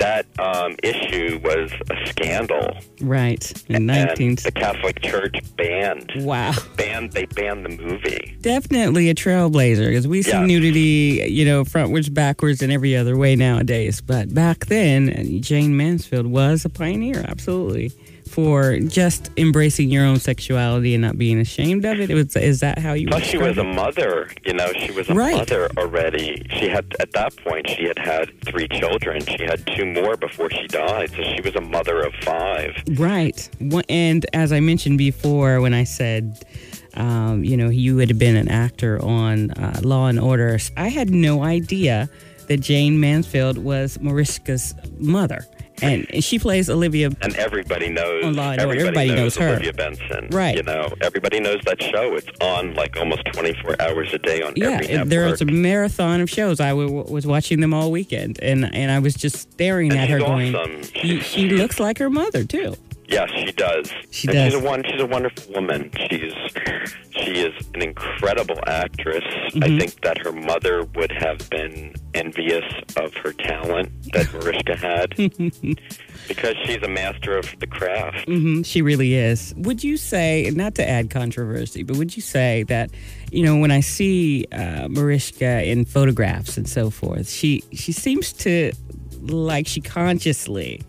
that 0.00 0.26
um, 0.38 0.74
issue 0.82 1.38
was 1.44 1.70
a 1.90 2.06
scandal. 2.08 2.76
Right. 3.00 3.50
In 3.68 3.76
And 3.76 3.86
19. 3.86 4.36
the 4.36 4.52
Catholic 4.52 5.00
Church 5.02 5.36
banned 5.56 6.10
Wow. 6.16 6.52
banned 6.76 7.12
they 7.12 7.26
banned 7.26 7.64
the 7.64 7.70
movie. 7.82 8.36
Definitely 8.40 9.08
a 9.10 9.14
trailblazer 9.14 9.86
because 9.88 10.08
we 10.08 10.22
see 10.22 10.30
Yeah. 10.32 10.44
nudity, 10.46 11.26
you 11.30 11.44
know, 11.44 11.64
frontwards, 11.64 12.12
backwards, 12.12 12.62
and 12.62 12.72
every 12.72 12.96
other 12.96 13.16
way 13.16 13.36
nowadays. 13.36 14.00
But 14.00 14.34
back 14.34 14.66
then, 14.66 15.40
Jayne 15.42 15.76
Mansfield 15.76 16.26
was 16.26 16.64
a 16.64 16.68
pioneer, 16.70 17.24
absolutely, 17.28 17.92
for 18.30 18.78
just 18.78 19.30
embracing 19.36 19.90
your 19.90 20.04
own 20.04 20.18
sexuality 20.20 20.94
and 20.94 21.02
not 21.02 21.18
being 21.18 21.40
ashamed 21.40 21.84
of 21.84 21.98
it. 21.98 22.10
it 22.10 22.14
was, 22.14 22.36
is 22.36 22.60
that 22.60 22.78
how 22.78 22.92
you? 22.92 23.08
Plus, 23.08 23.24
she 23.24 23.36
was 23.38 23.58
a 23.58 23.64
mother. 23.64 24.30
You 24.44 24.54
know, 24.54 24.72
she 24.72 24.92
was 24.92 25.08
a 25.10 25.14
Right. 25.14 25.36
mother 25.36 25.68
already. 25.76 26.46
She 26.58 26.68
had 26.68 26.94
at 27.00 27.12
that 27.12 27.36
point 27.36 27.68
she 27.68 27.84
had 27.84 27.98
had 27.98 28.30
three 28.44 28.68
children. 28.68 29.20
She 29.26 29.44
had 29.44 29.66
two 29.76 29.84
more 29.86 30.16
before 30.16 30.48
she 30.50 30.66
died, 30.68 31.10
so 31.10 31.22
she 31.34 31.40
was 31.42 31.56
a 31.56 31.60
mother 31.60 32.00
of 32.02 32.14
five. 32.22 32.70
Right. 32.96 33.48
And 33.88 34.24
as 34.32 34.52
I 34.52 34.60
mentioned 34.60 34.98
before, 34.98 35.60
when 35.60 35.74
I 35.74 35.84
said, 35.84 36.44
um, 36.94 37.42
you 37.44 37.56
know, 37.56 37.68
you 37.68 37.96
would 37.96 38.08
have 38.08 38.18
been 38.18 38.36
an 38.36 38.48
actor 38.48 39.02
on 39.04 39.50
uh, 39.52 39.80
Law 39.82 40.06
and 40.06 40.20
Order, 40.20 40.58
I 40.76 40.88
had 40.88 41.10
no 41.10 41.42
idea 41.42 42.08
that 42.46 42.58
Jayne 42.60 42.98
Mansfield 43.00 43.58
was 43.58 43.98
Mariska's 43.98 44.74
mother. 44.98 45.46
And 45.82 46.22
she 46.24 46.38
plays 46.38 46.68
Olivia. 46.70 47.10
And 47.22 47.34
everybody 47.36 47.88
knows. 47.88 48.24
On 48.24 48.34
Law 48.34 48.50
and 48.52 48.60
everybody, 48.60 48.80
everybody 48.88 49.14
knows 49.14 49.36
her. 49.36 49.48
Olivia 49.50 49.72
Benson. 49.72 50.28
Right. 50.30 50.56
You 50.56 50.62
know, 50.62 50.88
everybody 51.00 51.40
knows 51.40 51.60
that 51.66 51.82
show. 51.82 52.14
It's 52.16 52.28
on 52.40 52.74
like 52.74 52.96
almost 52.96 53.22
twenty 53.32 53.54
four 53.62 53.80
hours 53.80 54.12
a 54.12 54.18
day 54.18 54.42
on 54.42 54.52
Yeah, 54.56 54.70
every 54.82 54.86
it- 54.86 55.08
there 55.08 55.26
was 55.26 55.40
a 55.40 55.46
marathon 55.46 56.20
of 56.20 56.28
shows. 56.30 56.60
I 56.60 56.70
w- 56.70 57.04
was 57.08 57.26
watching 57.26 57.60
them 57.60 57.72
all 57.74 57.90
weekend, 57.90 58.38
and 58.42 58.72
and 58.74 58.90
I 58.90 58.98
was 58.98 59.14
just 59.14 59.50
staring 59.52 59.90
And 59.92 60.00
at 60.00 60.08
her, 60.10 60.18
she's 60.18 60.52
going, 60.52 60.82
"She- 60.94 61.20
"She 61.20 61.48
looks 61.50 61.80
like 61.80 61.98
her 61.98 62.10
mother 62.10 62.44
too." 62.44 62.76
Yes, 63.10 63.28
she 63.34 63.50
does. 63.52 63.92
She 64.12 64.28
and 64.28 64.34
does. 64.34 64.52
She's 64.52 64.62
a 64.62 64.64
one. 64.64 64.84
She's 64.84 65.00
a 65.00 65.06
wonderful 65.06 65.52
woman. 65.52 65.90
She's 66.08 66.32
she 67.10 67.40
is 67.40 67.66
an 67.74 67.82
incredible 67.82 68.58
actress. 68.68 69.24
Mm-hmm. 69.24 69.64
I 69.64 69.78
think 69.78 70.00
that 70.02 70.18
her 70.18 70.30
mother 70.30 70.84
would 70.94 71.10
have 71.10 71.50
been 71.50 71.92
envious 72.14 72.64
of 72.96 73.12
her 73.16 73.32
talent 73.32 73.90
that 74.12 74.32
Mariska 74.32 74.76
had 74.76 75.10
because 76.28 76.54
she's 76.64 76.82
a 76.82 76.88
master 76.88 77.36
of 77.36 77.52
the 77.58 77.66
craft. 77.66 78.26
hmm 78.26 78.62
she 78.62 78.80
really 78.80 79.14
is. 79.14 79.54
Would 79.56 79.82
you 79.82 79.96
say, 79.96 80.50
not 80.54 80.76
to 80.76 80.88
add 80.88 81.10
controversy, 81.10 81.82
but 81.82 81.96
would 81.96 82.14
you 82.14 82.22
say 82.22 82.62
that, 82.64 82.90
you 83.32 83.44
know, 83.44 83.56
when 83.56 83.72
I 83.72 83.80
see 83.80 84.46
uh, 84.52 84.86
Mariska 84.88 85.64
in 85.64 85.84
photographs 85.84 86.56
and 86.56 86.68
so 86.68 86.90
forth, 86.90 87.28
she 87.28 87.64
she 87.72 87.90
seems 87.90 88.32
to 88.34 88.72
like 89.22 89.66
she 89.66 89.80
consciously 89.80 90.82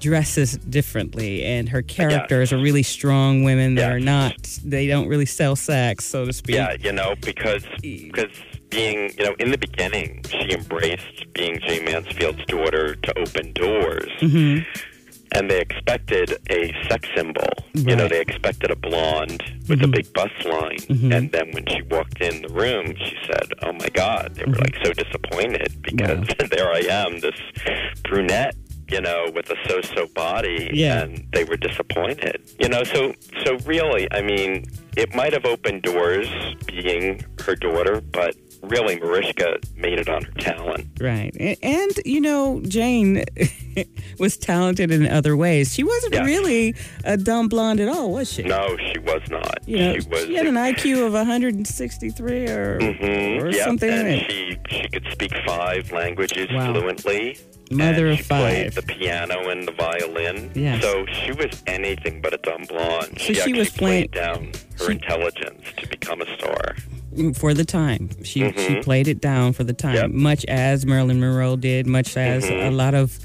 dresses 0.00 0.56
differently, 0.58 1.44
and 1.44 1.68
her 1.68 1.82
characters 1.82 2.52
are 2.52 2.58
really 2.58 2.82
strong 2.82 3.42
women. 3.44 3.74
They're 3.74 4.00
not. 4.00 4.36
They 4.64 4.86
don't 4.86 5.08
really 5.08 5.26
sell 5.26 5.56
sex, 5.56 6.04
so 6.04 6.24
to 6.24 6.32
speak. 6.32 6.56
Yeah, 6.56 6.76
you 6.80 6.92
know, 6.92 7.14
because 7.20 7.64
because 7.82 8.32
being 8.70 9.10
you 9.18 9.24
know 9.24 9.34
in 9.38 9.50
the 9.50 9.58
beginning 9.58 10.22
she 10.28 10.52
embraced 10.52 11.32
being 11.32 11.58
Jay 11.60 11.82
Mansfield's 11.84 12.44
daughter 12.46 12.96
to 12.96 13.18
open 13.18 13.52
doors. 13.52 14.10
hmm 14.20 14.58
and 15.32 15.50
they 15.50 15.60
expected 15.60 16.38
a 16.50 16.72
sex 16.88 17.08
symbol. 17.14 17.48
You 17.74 17.96
know, 17.96 18.08
they 18.08 18.20
expected 18.20 18.70
a 18.70 18.76
blonde 18.76 19.42
with 19.68 19.80
a 19.80 19.84
mm-hmm. 19.84 19.90
big 19.90 20.12
bust 20.12 20.44
line. 20.44 20.78
Mm-hmm. 20.78 21.12
And 21.12 21.32
then 21.32 21.50
when 21.52 21.66
she 21.66 21.82
walked 21.82 22.20
in 22.20 22.42
the 22.42 22.48
room, 22.48 22.94
she 22.96 23.16
said, 23.26 23.52
"Oh 23.62 23.72
my 23.72 23.88
God!" 23.92 24.34
They 24.34 24.44
were 24.44 24.52
mm-hmm. 24.52 24.62
like 24.62 24.84
so 24.84 24.92
disappointed 24.92 25.82
because 25.82 26.26
there 26.50 26.72
I 26.72 26.80
am, 26.90 27.20
this 27.20 27.38
brunette. 28.04 28.56
You 28.90 29.00
know, 29.02 29.26
with 29.34 29.50
a 29.50 29.56
so-so 29.68 30.06
body, 30.14 30.70
Yeah. 30.72 31.02
and 31.02 31.26
they 31.32 31.44
were 31.44 31.56
disappointed. 31.58 32.40
You 32.58 32.68
know, 32.70 32.84
so 32.84 33.12
so 33.44 33.56
really, 33.66 34.08
I 34.12 34.22
mean, 34.22 34.64
it 34.96 35.14
might 35.14 35.32
have 35.34 35.44
opened 35.44 35.82
doors 35.82 36.28
being 36.66 37.22
her 37.44 37.54
daughter, 37.54 38.00
but 38.00 38.34
really, 38.62 38.98
Mariska 38.98 39.58
made 39.76 39.98
it 40.00 40.08
on 40.08 40.24
her 40.24 40.32
talent. 40.32 40.86
Right. 41.00 41.32
And, 41.62 41.92
you 42.04 42.20
know, 42.20 42.60
Jane 42.66 43.24
was 44.18 44.36
talented 44.36 44.90
in 44.90 45.06
other 45.06 45.36
ways. 45.36 45.72
She 45.74 45.84
wasn't 45.84 46.14
Yeah. 46.14 46.24
really 46.24 46.74
a 47.04 47.16
dumb 47.16 47.48
blonde 47.48 47.78
at 47.80 47.88
all, 47.88 48.10
was 48.12 48.32
she? 48.32 48.42
No, 48.42 48.76
she 48.92 48.98
was 48.98 49.20
not. 49.30 49.58
You 49.66 49.78
know, 49.78 49.98
she 50.00 50.08
was 50.08 50.24
she 50.24 50.34
had 50.34 50.46
an 50.46 50.54
IQ 50.56 51.06
of 51.06 51.14
163 51.14 52.48
or, 52.48 52.78
Mhm, 52.80 53.42
or 53.42 53.50
yep, 53.50 53.64
something. 53.64 53.90
And 53.90 54.08
and 54.08 54.22
she 54.28 54.56
she 54.70 54.88
could 54.88 55.06
speak 55.12 55.32
five 55.46 55.92
languages 55.92 56.48
Wow. 56.52 56.72
fluently. 56.72 57.36
Mother 57.70 58.06
and 58.06 58.12
of 58.12 58.18
she 58.18 58.22
played 58.24 58.74
five. 58.74 58.86
the 58.86 58.94
piano 58.94 59.48
and 59.48 59.66
the 59.68 59.72
violin. 59.72 60.50
Yes. 60.54 60.82
So 60.82 61.04
she 61.06 61.32
was 61.32 61.62
anything 61.66 62.20
but 62.20 62.32
a 62.34 62.38
dumb 62.38 62.62
blonde. 62.68 63.08
So 63.18 63.32
she 63.34 63.36
actually 63.38 63.58
was 63.58 63.70
playing- 63.70 64.08
played 64.08 64.22
down 64.24 64.52
her 64.78 64.86
she- 64.86 64.92
intelligence 64.92 65.62
to 65.76 65.86
become 65.88 66.20
a 66.22 66.34
star. 66.36 66.76
for 67.34 67.52
the 67.52 67.64
time. 67.64 68.10
She 68.22 68.40
she 68.40 68.46
Mhm. 68.46 68.84
played 68.84 69.08
it 69.08 69.20
down 69.20 69.52
for 69.52 69.64
the 69.64 69.72
time, 69.72 69.94
Yep. 69.96 70.10
much 70.10 70.44
as 70.46 70.86
Marilyn 70.86 71.18
Monroe 71.18 71.56
did, 71.56 71.86
much 71.86 72.16
as 72.16 72.44
Mhm. 72.44 72.68
a 72.68 72.70
lot 72.70 72.94
of 72.94 73.18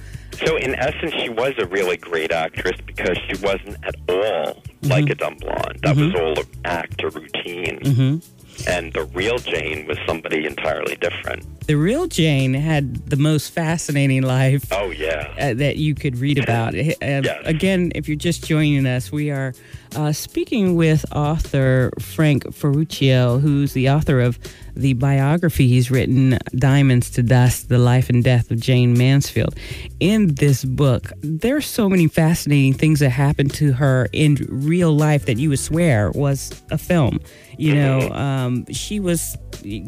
So 0.43 0.57
in 0.57 0.73
essence, 0.75 1.13
she 1.21 1.29
was 1.29 1.53
a 1.59 1.67
really 1.67 1.97
great 1.97 2.31
actress 2.31 2.75
because 2.87 3.15
she 3.29 3.35
wasn't 3.45 3.77
at 3.85 3.93
all 4.09 4.63
like 4.81 5.07
a 5.11 5.15
dumb 5.15 5.35
blonde. 5.39 5.77
That 5.83 5.95
was 5.95 6.11
all 6.15 6.39
an 6.39 6.45
act 6.65 7.03
or 7.03 7.09
routine. 7.09 8.21
And 8.67 8.93
the 8.93 9.03
real 9.05 9.37
Jane 9.37 9.85
was 9.87 9.97
somebody 10.07 10.45
entirely 10.45 10.95
different. 10.97 11.45
the 11.67 11.75
real 11.75 12.07
Jane 12.07 12.53
had 12.53 13.09
the 13.09 13.15
most 13.15 13.51
fascinating 13.51 14.21
life. 14.23 14.65
Oh 14.71 14.91
yeah. 14.91 15.33
uh, 15.39 15.53
that 15.55 15.77
you 15.77 15.95
could 15.95 16.17
read 16.17 16.37
about. 16.37 16.75
Uh, 16.75 16.83
Yes. 17.01 17.41
Again, 17.45 17.91
if 17.95 18.07
you're 18.07 18.17
just 18.17 18.45
joining 18.45 18.85
us, 18.85 19.11
we 19.11 19.29
are 19.31 19.53
uh, 19.95 20.11
speaking 20.11 20.75
with 20.75 21.05
author 21.15 21.91
Frank 21.99 22.53
Ferruccio, 22.53 23.39
who's 23.39 23.73
the 23.73 23.89
author 23.89 24.19
of 24.21 24.39
the 24.75 24.93
biography 24.93 25.67
he's 25.67 25.91
written, 25.91 26.39
Diamonds 26.55 27.11
to 27.11 27.21
Dust 27.23 27.69
The 27.69 27.77
Life 27.77 28.09
and 28.09 28.23
Death 28.23 28.49
of 28.49 28.59
Jayne 28.59 28.97
Mansfield. 28.97 29.55
In 29.99 30.33
this 30.35 30.65
book, 30.65 31.11
there 31.21 31.55
are 31.55 31.61
so 31.61 31.87
many 31.87 32.07
fascinating 32.07 32.73
things 32.73 32.99
that 33.01 33.11
happened 33.11 33.53
to 33.55 33.73
her 33.73 34.07
in 34.13 34.35
real 34.49 34.91
life 34.91 35.25
that 35.27 35.37
you 35.37 35.49
would 35.49 35.59
swear 35.59 36.09
was 36.11 36.63
a 36.71 36.77
film. 36.77 37.19
You 37.55 37.75
know, 37.75 38.09
um, 38.09 38.65
she 38.71 38.99
was 38.99 39.37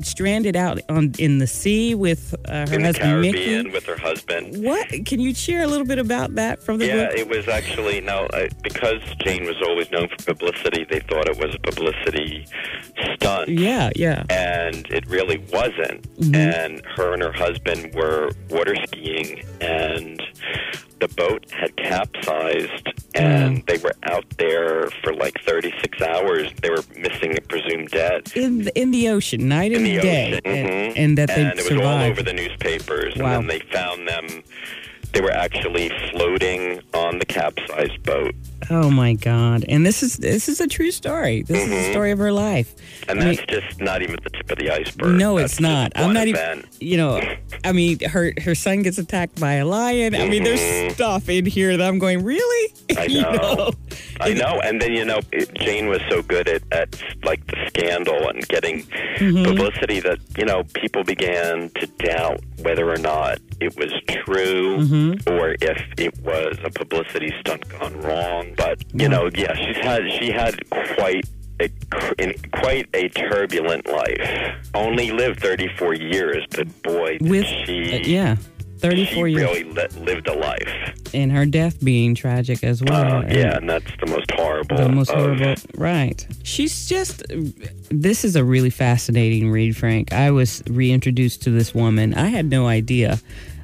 stranded 0.03 0.55
out 0.55 0.79
on 0.87 1.13
in 1.17 1.39
the 1.39 1.47
sea 1.47 1.95
with 1.95 2.35
uh, 2.47 2.67
her 2.67 2.75
In 2.75 2.83
husband 2.83 3.21
Mickey. 3.21 3.37
Caribbean 3.45 3.71
with 3.71 3.85
her 3.87 3.97
husband. 3.97 4.63
What 4.63 4.87
can 5.05 5.19
you 5.19 5.33
share 5.33 5.63
a 5.63 5.67
little 5.67 5.87
bit 5.87 5.97
about 5.97 6.35
that 6.35 6.61
from 6.61 6.77
the 6.77 6.85
Yeah, 6.85 7.07
book? 7.07 7.13
Yeah, 7.15 7.21
it 7.23 7.27
was 7.27 7.47
actually 7.47 8.01
now 8.01 8.25
uh, 8.27 8.47
because 8.61 9.01
Jane 9.23 9.45
was 9.45 9.55
always 9.67 9.89
known 9.95 10.09
for 10.09 10.33
publicity. 10.33 10.85
They 10.89 10.99
thought 10.99 11.27
it 11.27 11.37
was 11.37 11.55
a 11.55 11.59
publicity 11.59 12.45
stunt, 13.15 13.49
yeah, 13.49 13.89
yeah. 13.95 14.23
and 14.29 14.85
it 14.89 15.07
really 15.07 15.37
wasn't. 15.51 16.03
Mm-hmm. 16.17 16.35
And 16.35 16.85
her 16.95 17.13
and 17.13 17.21
her 17.21 17.33
husband 17.33 17.93
were 17.93 18.31
water 18.49 18.75
skiing, 18.87 19.43
and 19.61 20.21
the 20.99 21.07
boat 21.09 21.49
had 21.51 21.75
capsized, 21.77 22.87
and 23.13 23.63
they 23.67 23.77
were 23.77 23.95
out 24.03 24.25
there 24.37 24.89
for 25.03 25.13
like 25.13 25.39
36 25.45 26.01
hours. 26.01 26.51
They 26.61 26.69
were 26.69 26.83
missing 26.97 27.31
and 27.31 27.47
presumed 27.47 27.89
dead. 27.89 28.31
in 28.35 28.63
the, 28.63 28.79
in 28.79 28.91
the 28.91 29.09
ocean, 29.09 29.47
night 29.47 29.71
In 29.71 29.77
and 29.77 29.85
the 29.85 30.01
day, 30.01 30.33
ocean, 30.33 30.41
and, 30.45 30.69
mhm. 30.69 30.93
and 30.97 31.17
that 31.17 31.27
they 31.29 31.43
and 31.43 31.59
it 31.59 31.71
was 31.71 31.81
all 31.81 32.01
over 32.01 32.23
the 32.23 32.33
newspapers. 32.33 33.15
Wow. 33.15 33.39
And 33.39 33.49
then 33.49 33.59
they 33.59 33.65
found 33.71 34.07
them. 34.07 34.43
They 35.15 35.21
were 35.21 35.31
actually 35.31 35.89
floating 36.11 36.81
on 36.93 37.19
the 37.19 37.25
capsized 37.25 38.03
boat, 38.03 38.35
Oh 38.69 38.89
my 38.91 39.13
God! 39.13 39.63
And 39.69 39.85
this 39.85 40.03
is 40.03 40.17
this 40.17 40.49
is 40.49 40.59
a 40.59 40.67
true 40.67 40.91
story. 40.91 41.43
This 41.43 41.63
is 41.63 41.69
the 41.69 41.91
story 41.91 42.11
of 42.11 42.17
her 42.19 42.31
life. 42.33 42.73
and 43.07 43.21
I 43.21 43.25
mean, 43.25 43.35
that's 43.35 43.47
just 43.47 43.79
not 43.79 44.01
even 44.01 44.17
the 44.23 44.29
tip 44.31 44.51
of 44.51 44.57
the 44.57 44.71
iceberg. 44.71 45.15
No, 45.17 45.37
That's 45.37 45.53
it's 45.53 45.61
not. 45.61 45.91
I'm 45.95 46.13
not 46.13 46.27
event. 46.27 46.65
even. 46.81 46.87
You 46.89 46.97
know, 46.97 47.21
I 47.63 47.71
mean, 47.71 47.99
her 48.09 48.33
her 48.41 48.55
son 48.55 48.81
gets 48.81 48.97
attacked 48.97 49.39
by 49.39 49.53
a 49.53 49.65
lion. 49.65 50.15
I 50.15 50.27
mean, 50.27 50.43
there's 50.43 50.59
Mhm. 50.59 50.91
stuff 50.93 51.29
in 51.29 51.45
here 51.45 51.77
that 51.77 51.87
I'm 51.87 51.97
going, 51.99 52.23
really? 52.25 52.73
I 52.97 53.05
You 53.15 53.21
know. 53.21 53.71
I 54.19 54.33
know, 54.33 54.59
and 54.63 54.81
then 54.81 54.93
you 54.93 55.05
know, 55.05 55.19
it, 55.31 55.53
Jane 55.55 55.87
was 55.87 56.01
so 56.09 56.21
good 56.23 56.47
at, 56.49 56.63
at 56.73 57.01
like 57.23 57.45
the 57.47 57.57
scandal 57.67 58.27
and 58.29 58.45
getting 58.49 58.83
Mm-hmm. 59.15 59.45
publicity 59.45 60.01
that 60.01 60.17
you 60.37 60.43
know 60.43 60.63
people 60.73 61.03
began 61.05 61.69
to 61.79 61.87
doubt 61.99 62.41
whether 62.63 62.89
or 62.91 62.97
not 62.97 63.39
it 63.59 63.75
was 63.77 63.91
true 64.25 64.77
Mm-hmm. 64.77 65.33
or 65.33 65.55
if 65.61 65.81
it 65.97 66.17
was 66.19 66.57
a 66.63 66.69
publicity 66.69 67.33
stunt 67.39 67.67
gone 67.69 67.99
wrong. 68.01 68.53
But 68.57 68.83
you 68.93 69.07
know, 69.09 69.29
yeah, 69.33 69.53
she's 69.55 69.77
had 69.77 70.01
she 70.19 70.31
had 70.31 70.55
quite. 70.95 71.25
A, 71.61 71.69
in 72.19 72.33
quite 72.51 72.89
a 72.93 73.07
turbulent 73.07 73.87
life. 73.87 74.29
Only 74.73 75.11
lived 75.11 75.39
34 75.39 75.93
years, 75.93 76.45
but 76.51 76.67
boy, 76.83 77.17
did 77.17 77.29
With 77.29 77.45
she 77.65 77.93
uh, 77.93 77.99
yeah, 78.03 78.35
34 78.89 79.27
years, 79.27 79.41
really 79.41 79.63
lived 79.99 80.27
a 80.27 80.33
life. 80.33 80.93
and 81.13 81.31
her 81.31 81.45
death 81.45 81.83
being 81.83 82.13
tragic 82.15 82.63
as 82.63 82.81
well. 82.83 83.17
Uh, 83.17 83.21
yeah, 83.29 83.57
and 83.57 83.69
that's 83.69 83.91
the 83.99 84.05
most 84.07 84.29
horrible. 84.31 84.77
the 84.77 84.89
most 84.89 85.09
of- 85.11 85.17
horrible. 85.19 85.55
Right. 85.75 86.25
She's 86.43 86.87
just. 86.87 87.23
This 87.89 88.25
is 88.25 88.35
a 88.35 88.43
really 88.43 88.69
fascinating 88.69 89.49
read, 89.51 89.75
Frank. 89.77 90.13
I 90.13 90.31
was 90.31 90.61
reintroduced 90.69 91.41
to 91.43 91.49
this 91.51 91.73
woman. 91.73 92.13
I 92.13 92.27
had 92.27 92.45
no 92.49 92.67
idea 92.67 93.19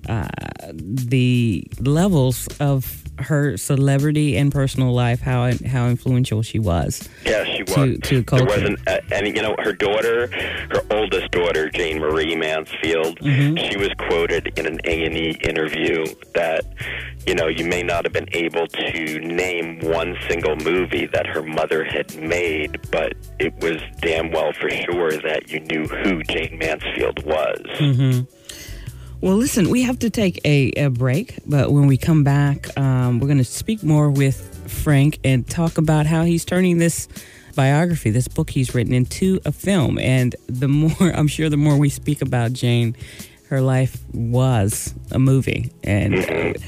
uh, 0.09 0.27
the 0.73 1.63
levels 1.79 2.47
of 2.59 2.97
her 3.19 3.55
celebrity 3.55 4.35
and 4.35 4.51
personal 4.51 4.93
life, 4.93 5.21
how 5.21 5.51
how 5.67 5.87
influential 5.87 6.41
she 6.41 6.57
was. 6.59 7.07
Yeah, 7.25 7.43
she 7.45 7.63
was. 7.63 7.75
to- 7.75 7.97
to 8.23 8.37
there 8.37 8.45
wasn't 8.45 8.79
uh, 8.87 8.99
any. 9.11 9.29
You 9.35 9.41
know, 9.43 9.55
her 9.59 9.73
daughter, 9.73 10.27
her 10.71 10.81
oldest 10.91 11.31
daughter, 11.31 11.69
Jayne 11.69 11.99
Marie 11.99 12.35
Mansfield. 12.35 13.19
Mm-hmm. 13.19 13.57
She 13.69 13.77
was 13.77 13.89
quoted 14.07 14.51
in 14.57 14.65
an 14.65 14.79
A 14.85 15.05
and 15.05 15.15
E 15.15 15.37
interview 15.47 16.05
that, 16.33 16.65
you 17.27 17.35
know, 17.35 17.47
you 17.47 17.65
may 17.65 17.83
not 17.83 18.05
have 18.05 18.13
been 18.13 18.29
able 18.33 18.65
to 18.67 19.19
name 19.19 19.79
one 19.81 20.15
single 20.27 20.55
movie 20.55 21.05
that 21.13 21.27
her 21.27 21.43
mother 21.43 21.83
had 21.83 22.15
made, 22.19 22.79
but 22.91 23.13
it 23.39 23.53
was 23.61 23.77
damn 24.01 24.31
well 24.31 24.51
for 24.53 24.69
sure 24.69 25.11
that 25.11 25.49
you 25.51 25.59
knew 25.61 25.85
who 25.85 26.23
Jayne 26.23 26.57
Mansfield 26.57 27.23
was. 27.23 27.61
Mm-hmm. 27.79 28.21
Well, 29.21 29.35
listen, 29.35 29.69
we 29.69 29.83
have 29.83 29.99
to 29.99 30.09
take 30.09 30.41
a, 30.45 30.71
a 30.71 30.89
break, 30.89 31.37
but 31.45 31.71
when 31.71 31.85
we 31.85 31.95
come 31.95 32.23
back, 32.23 32.75
um, 32.75 33.19
we're 33.19 33.27
going 33.27 33.37
to 33.37 33.43
speak 33.43 33.83
more 33.83 34.09
with 34.09 34.67
Frank 34.67 35.19
and 35.23 35.47
talk 35.47 35.77
about 35.77 36.07
how 36.07 36.23
he's 36.23 36.43
turning 36.43 36.79
this 36.79 37.07
biography, 37.55 38.09
this 38.09 38.27
book 38.27 38.49
he's 38.49 38.73
written, 38.73 38.95
into 38.95 39.39
a 39.45 39.51
film. 39.51 39.99
And 39.99 40.35
the 40.47 40.67
more, 40.67 40.91
I'm 41.13 41.27
sure, 41.27 41.49
the 41.49 41.57
more 41.57 41.77
we 41.77 41.89
speak 41.89 42.23
about 42.23 42.53
Jane, 42.53 42.95
her 43.49 43.61
life 43.61 44.01
was 44.11 44.95
a 45.11 45.19
movie. 45.19 45.71
And 45.83 46.57
uh, 46.57 46.59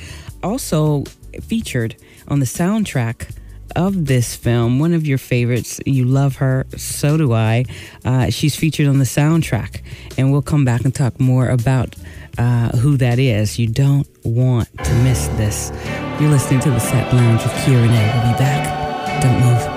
also 0.44 1.06
featured 1.42 1.96
on 2.28 2.40
the 2.40 2.46
soundtrack 2.46 3.36
of 3.76 4.06
this 4.06 4.36
film, 4.36 4.78
one 4.78 4.94
of 4.94 5.08
your 5.08 5.18
favorites. 5.18 5.80
You 5.88 6.06
love 6.06 6.36
her, 6.36 6.68
so 6.78 7.18
do 7.18 7.34
I. 7.34 7.66
Uh, 8.06 8.30
she's 8.30 8.56
featured 8.56 8.86
on 8.86 9.00
the 9.00 9.06
soundtrack, 9.06 9.82
and 10.20 10.32
we'll 10.32 10.44
come 10.44 10.64
back 10.64 10.82
and 10.86 10.94
talk 10.94 11.20
more 11.20 11.50
about 11.50 11.96
uh, 12.38 12.70
who 12.78 12.98
that 12.98 13.20
is. 13.20 13.60
You 13.60 13.68
don't 13.68 14.08
want 14.24 14.70
to 14.84 14.94
miss 15.04 15.28
this. 15.30 15.72
You're 16.20 16.30
listening 16.30 16.60
to 16.62 16.72
the 16.72 16.80
Satin 16.80 17.18
Lounge 17.18 17.44
with 17.44 17.54
Kia 17.66 17.82
Renee. 17.82 18.12
We'll 18.14 18.34
be 18.34 18.40
back. 18.40 19.22
Don't 19.22 19.40
move. 19.40 19.73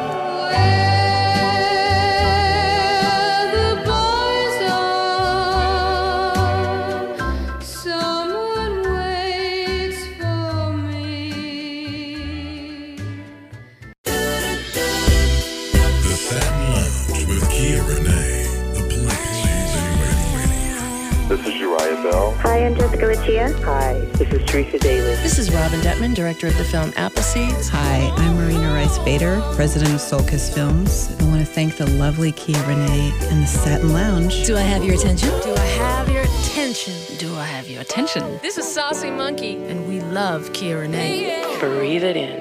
Is 26.07 26.15
director 26.15 26.47
of 26.47 26.57
the 26.57 26.65
film 26.65 26.93
Appleseeds. 26.93 27.69
Hi, 27.69 28.13
I'm 28.17 28.37
Marina 28.37 28.73
Rice 28.73 28.99
Bader, 29.01 29.41
president 29.55 29.93
of 29.93 30.01
Soul 30.01 30.23
Kiss 30.23 30.55
Films. 30.55 31.11
I 31.21 31.25
want 31.25 31.41
to 31.41 31.47
thank 31.47 31.77
the 31.77 31.87
lovely 31.91 32.33
Kia 32.33 32.61
Renee 32.67 33.13
and 33.23 33.43
the 33.43 33.47
Satin 33.47 33.93
Lounge. 33.93 34.47
Do 34.47 34.57
I 34.57 34.61
have 34.61 34.85
your 34.85 34.95
attention? 34.95 35.29
Do 35.43 35.55
I 35.55 35.67
have 35.67 36.09
your 36.09 36.23
attention? 36.23 36.95
Do 37.19 37.35
I 37.35 37.45
have 37.45 37.69
your 37.69 37.81
attention? 37.81 38.39
This 38.41 38.57
is 38.57 38.73
Saucy 38.73 39.11
Monkey. 39.11 39.57
And 39.57 39.89
we 39.89 40.01
love 40.01 40.53
Kia 40.53 40.81
Renee. 40.81 41.59
Breathe 41.59 42.05
it 42.05 42.17
in. 42.17 42.41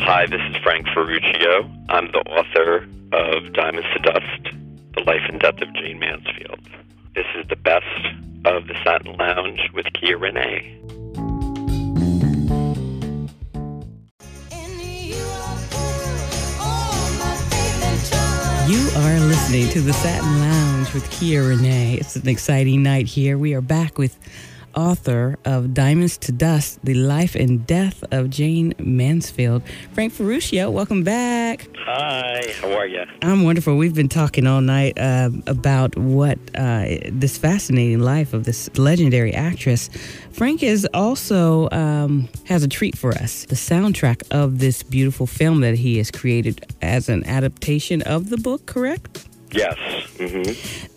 Hi, 0.00 0.26
this 0.26 0.40
is 0.50 0.56
Frank 0.62 0.86
Ferruccio. 0.94 1.68
I'm 1.88 2.12
the 2.12 2.22
author 2.30 2.86
of 3.12 3.52
Diamonds 3.54 3.88
to 3.94 3.98
Dust, 4.00 4.54
The 4.94 5.02
Life 5.04 5.22
and 5.28 5.40
Death 5.40 5.60
of 5.60 5.72
Jayne 5.74 5.98
Mansfield. 5.98 6.60
This 7.12 7.26
is 7.36 7.44
the 7.48 7.56
best 7.56 7.84
of 8.44 8.68
the 8.68 8.74
Satin 8.84 9.16
Lounge 9.16 9.60
with 9.74 9.86
Kia 9.94 10.16
Renee. 10.16 10.76
You 18.68 18.88
are 18.96 19.18
listening 19.18 19.68
to 19.70 19.80
the 19.80 19.92
Satin 19.92 20.38
Lounge 20.38 20.94
with 20.94 21.10
Kia 21.10 21.42
Renee. 21.42 21.94
It's 21.94 22.14
an 22.14 22.28
exciting 22.28 22.84
night 22.84 23.08
here. 23.08 23.36
We 23.36 23.54
are 23.54 23.60
back 23.60 23.98
with 23.98 24.16
author 24.74 25.38
of 25.44 25.74
Diamonds 25.74 26.16
to 26.18 26.32
Dust, 26.32 26.78
The 26.84 26.94
Life 26.94 27.34
and 27.34 27.66
Death 27.66 28.04
of 28.12 28.30
Jayne 28.30 28.74
Mansfield. 28.78 29.62
Frank 29.92 30.12
Ferruccio, 30.12 30.70
welcome 30.70 31.02
back. 31.04 31.68
Hi, 31.78 32.42
how 32.60 32.72
are 32.72 32.86
you? 32.86 33.04
I'm 33.22 33.44
wonderful. 33.44 33.76
We've 33.76 33.94
been 33.94 34.08
talking 34.08 34.46
all 34.46 34.60
night 34.60 34.98
uh, 34.98 35.30
about 35.46 35.96
what 35.96 36.38
uh, 36.54 36.98
this 37.10 37.36
fascinating 37.36 38.00
life 38.00 38.32
of 38.32 38.44
this 38.44 38.70
legendary 38.78 39.32
actress. 39.34 39.90
Frank 40.32 40.62
is 40.62 40.86
also 40.94 41.68
um, 41.70 42.28
has 42.46 42.62
a 42.62 42.68
treat 42.68 42.96
for 42.96 43.12
us: 43.12 43.44
the 43.46 43.56
soundtrack 43.56 44.22
of 44.30 44.58
this 44.58 44.82
beautiful 44.82 45.26
film 45.26 45.60
that 45.60 45.74
he 45.76 45.98
has 45.98 46.10
created 46.10 46.64
as 46.82 47.08
an 47.08 47.26
adaptation 47.26 48.02
of 48.02 48.30
the 48.30 48.36
book. 48.36 48.66
Correct? 48.66 49.26
Yes. 49.52 49.76
hmm 50.16 50.42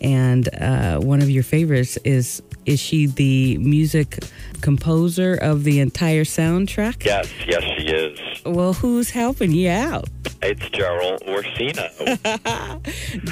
And 0.00 0.48
uh, 0.62 0.98
one 1.00 1.20
of 1.20 1.28
your 1.28 1.42
favorites 1.42 1.98
is 2.04 2.40
is 2.66 2.80
she 2.80 3.06
the 3.06 3.58
music 3.58 4.24
composer 4.60 5.34
of 5.34 5.64
the 5.64 5.80
entire 5.80 6.24
soundtrack? 6.24 7.04
Yes, 7.04 7.28
yes, 7.46 7.62
she 7.76 7.86
is. 7.86 8.18
Well, 8.44 8.72
who's 8.74 9.10
helping 9.10 9.52
you 9.52 9.70
out? 9.70 10.08
It's 10.42 10.60
Jeryl 10.70 11.18
Orsino 11.26 11.88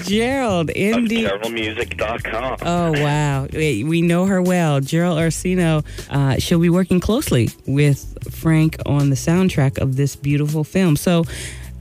Jeryl, 0.06 0.60
of 0.62 0.70
Indy. 0.70 1.24
JerylMusic.com. 1.24 2.56
Oh 2.62 2.92
wow, 3.02 3.46
we 3.52 3.84
we 3.84 4.00
know 4.00 4.24
her 4.26 4.40
well, 4.40 4.80
Jeryl 4.80 5.18
Orsino. 5.18 5.82
Uh, 6.08 6.36
she'll 6.38 6.58
be 6.60 6.70
working 6.70 7.00
closely 7.00 7.50
with 7.66 8.16
Frank 8.32 8.76
on 8.86 9.10
the 9.10 9.16
soundtrack 9.16 9.78
of 9.78 9.96
this 9.96 10.16
beautiful 10.16 10.64
film. 10.64 10.96
So, 10.96 11.24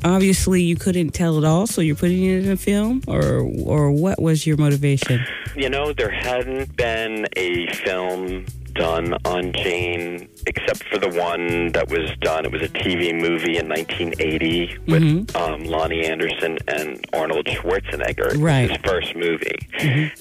obviously, 0.03 0.61
you 0.61 0.75
couldn't 0.75 1.11
tell 1.11 1.37
it 1.37 1.43
all, 1.43 1.67
so 1.67 1.81
you're 1.81 1.95
putting 1.95 2.23
it 2.23 2.45
in 2.45 2.51
a 2.51 2.57
film, 2.57 3.01
or 3.07 3.39
or 3.65 3.91
what 3.91 4.21
was 4.21 4.45
your 4.47 4.57
motivation? 4.57 5.23
You 5.55 5.69
know, 5.69 5.93
there 5.93 6.11
hadn't 6.11 6.75
been 6.75 7.27
a 7.35 7.67
film 7.73 8.45
done 8.73 9.13
on 9.25 9.51
Jane 9.51 10.29
except 10.47 10.83
for 10.85 10.97
the 10.97 11.09
one 11.09 11.73
that 11.73 11.89
was 11.89 12.09
done. 12.21 12.45
It 12.45 12.53
was 12.53 12.61
a 12.61 12.69
TV 12.69 13.13
movie 13.13 13.57
in 13.57 13.67
1980 13.67 14.77
with 14.87 15.01
Mm-hmm. 15.03 15.35
um, 15.37 15.61
Loni 15.63 16.05
Anderson 16.05 16.57
and 16.69 17.05
Arnold 17.11 17.45
Schwarzenegger. 17.47 18.41
Right. 18.41 18.69
His 18.71 18.77
first 18.85 19.13
movie. 19.13 19.57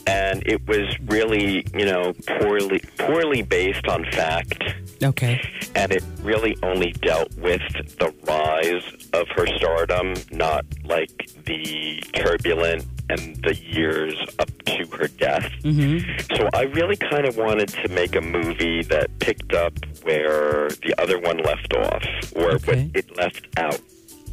And 0.09 0.43
it 0.47 0.67
was 0.67 0.87
really, 1.07 1.65
you 1.75 1.87
know, 1.87 2.13
poorly 2.41 2.81
poorly 2.99 3.43
based 3.43 3.87
on 3.87 4.05
fact. 4.07 4.65
Okay. 5.03 5.41
and 5.75 5.93
it 5.93 6.03
really 6.23 6.57
only 6.63 6.93
dealt 6.93 7.35
with 7.37 7.63
the 7.99 8.13
rise 8.25 9.09
of 9.13 9.27
her 9.37 9.47
stardom, 9.57 10.15
not 10.31 10.65
like 10.85 11.11
the 11.47 12.03
turbulent 12.13 12.85
and 13.09 13.37
the 13.43 13.55
years 13.57 14.15
up 14.39 14.51
to 14.67 14.85
her 14.97 15.09
death. 15.09 15.51
Mm-hmm. 15.63 16.35
So 16.37 16.49
I 16.55 16.63
really 16.63 16.97
kind 16.97 17.27
of 17.27 17.37
wanted 17.37 17.69
to 17.69 17.89
make 17.89 18.15
a 18.15 18.21
movie 18.21 18.83
that 18.85 19.19
picked 19.19 19.55
up 19.55 19.73
where 20.03 20.69
the 20.69 20.95
other 20.99 21.19
one 21.19 21.39
left 21.39 21.75
off, 21.75 22.05
or 22.37 22.53
Okay. 22.53 22.85
what 22.87 22.97
it 22.97 23.17
left 23.17 23.49
out. 23.57 23.81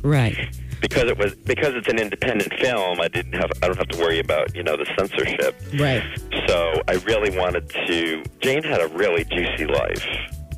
Right. 0.03 0.38
Because 0.80 1.06
it 1.06 1.17
was 1.17 1.34
because 1.34 1.73
it's 1.73 1.88
an 1.88 1.97
independent 1.97 2.53
film, 2.60 3.01
I 3.01 3.08
didn't 3.08 3.34
have 3.34 3.49
I 3.63 3.67
don't 3.67 3.77
have 3.77 3.88
to 3.88 3.97
worry 3.99 4.19
about 4.19 4.56
you 4.56 4.62
know 4.62 4.77
the 4.77 4.86
censorship. 4.97 5.56
Right. 5.80 6.03
So 6.47 6.84
I 6.88 6.93
really 7.06 7.36
wanted 7.36 7.67
to. 7.88 8.23
Jane 8.41 8.62
had 8.63 8.80
a 8.82 8.88
really 8.89 9.23
juicy 9.23 9.65
life. 9.65 10.06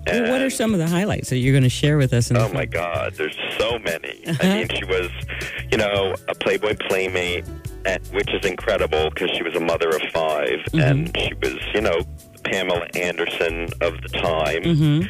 Well, 0.08 0.32
what 0.32 0.42
are 0.42 0.50
some 0.50 0.74
of 0.74 0.80
the 0.80 0.88
highlights 0.88 1.30
that 1.30 1.38
you're 1.38 1.54
going 1.54 1.64
to 1.64 1.70
share 1.70 1.98
with 1.98 2.14
us? 2.14 2.32
In 2.32 2.38
Oh 2.38 2.52
my 2.54 2.66
God, 2.66 3.14
there's 3.16 3.38
so 3.60 3.78
many. 3.80 4.26
Uh-huh. 4.26 4.38
I 4.42 4.54
mean, 4.60 4.68
she 4.70 4.86
was, 4.86 5.10
you 5.72 5.78
know, 5.78 6.16
a 6.28 6.36
Playboy 6.36 6.76
playmate, 6.88 7.46
and, 7.86 8.06
which 8.08 8.30
is 8.34 8.44
incredible 8.46 9.10
because 9.12 9.30
she 9.32 9.44
was 9.44 9.56
a 9.56 9.60
mother 9.60 9.90
of 9.90 10.02
5 10.14 10.48
Mm-hmm. 10.50 10.80
and 10.80 11.18
she 11.18 11.34
was, 11.42 11.58
you 11.74 11.82
know, 11.82 12.02
Pamela 12.44 12.88
Anderson 12.96 13.66
of 13.82 14.02
the 14.02 14.10
time, 14.14 14.64
Mm-hmm. 14.64 15.02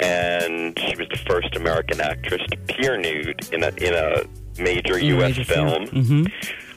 and 0.00 0.78
she 0.78 0.94
was 0.96 1.08
the 1.10 1.18
first 1.26 1.56
American 1.56 2.00
actress 2.00 2.42
to 2.50 2.58
appear 2.58 2.96
nude 2.98 3.48
in 3.52 3.64
a 3.64 3.68
in 3.78 3.94
a 3.94 4.22
major 4.62 4.98
U.S. 4.98 5.36
film. 5.48 5.86
Mm-hmm. 5.86 6.24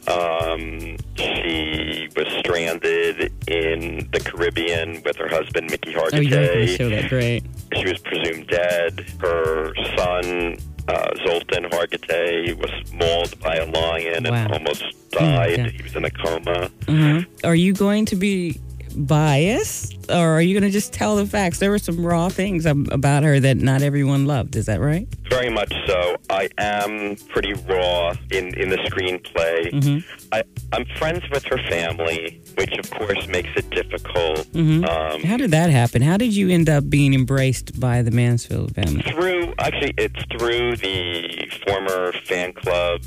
Um, 0.09 0.95
she 1.17 2.07
was 2.15 2.25
stranded 2.39 3.33
in 3.49 4.09
the 4.13 4.19
Caribbean 4.21 5.01
with 5.03 5.17
her 5.17 5.27
husband 5.27 5.69
Mickey 5.69 5.93
Oh, 5.97 6.07
you're 6.13 6.29
going 6.29 6.65
to 6.65 6.67
show 6.67 6.89
that. 6.89 7.09
Great. 7.09 7.43
She 7.75 7.83
was 7.85 7.97
presumed 7.99 8.47
dead. 8.47 9.05
Her 9.19 9.73
son, 9.95 10.57
uh, 10.87 11.09
Zoltan 11.25 11.65
Hargitay, 11.65 12.55
was 12.57 12.71
mauled 12.93 13.39
by 13.39 13.55
a 13.57 13.65
lion 13.65 14.23
Wow. 14.23 14.33
and 14.45 14.53
almost 14.53 14.83
died. 15.11 15.59
Okay. 15.59 15.71
He 15.77 15.83
was 15.83 15.95
in 15.95 16.05
a 16.05 16.09
coma. 16.11 16.69
Uh-huh. 16.87 17.21
Are 17.43 17.55
you 17.55 17.73
going 17.73 18.05
to 18.05 18.15
be 18.15 18.59
biased 18.95 20.09
or 20.09 20.15
are 20.37 20.41
you 20.41 20.53
going 20.59 20.63
to 20.69 20.73
just 20.73 20.93
tell 20.93 21.15
the 21.17 21.25
facts? 21.25 21.59
There 21.59 21.69
were 21.71 21.79
some 21.79 22.05
raw 22.05 22.29
things 22.29 22.65
about 22.65 23.23
her 23.23 23.39
that 23.39 23.57
not 23.57 23.81
everyone 23.81 24.25
loved. 24.25 24.55
Is 24.55 24.65
that 24.67 24.79
right? 24.79 25.07
Very 25.29 25.49
much 25.49 25.71
so. 25.85 26.15
I 26.29 26.49
am 26.57 27.15
pretty 27.29 27.53
raw 27.67 28.13
in, 28.31 28.53
in 28.59 28.69
the 28.69 28.77
screenplay. 28.77 29.71
Mm-hmm. 29.71 30.27
I, 30.33 30.43
I'm 30.73 30.85
friends 30.97 31.23
with 31.31 31.43
her 31.45 31.57
family, 31.69 32.41
which 32.57 32.77
of 32.77 32.89
course 32.91 33.25
makes 33.27 33.49
it 33.55 33.69
difficult. 33.69 34.39
Mhm. 34.53 34.85
Um, 34.87 35.23
How 35.23 35.37
did 35.37 35.51
that 35.51 35.69
happen? 35.69 36.01
How 36.01 36.17
did 36.17 36.35
you 36.35 36.49
end 36.49 36.69
up 36.69 36.89
being 36.89 37.13
embraced 37.13 37.79
by 37.79 38.01
the 38.01 38.11
Mansfield 38.11 38.75
family? 38.75 39.01
through 39.03 39.53
actually 39.59 39.93
it's 39.97 40.21
through 40.37 40.75
the 40.77 41.47
former 41.65 42.11
fan 42.25 42.51
club 42.53 43.01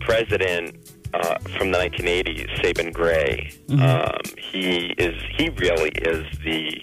president 0.00 0.76
uh, 1.14 1.38
from 1.58 1.72
the 1.72 1.78
1980s, 1.78 2.48
Sabin 2.62 2.92
Gray. 2.92 3.50
Um, 3.70 4.18
he 4.38 4.94
is 4.98 5.20
he 5.36 5.48
really 5.50 5.90
is 5.90 6.24
the 6.44 6.80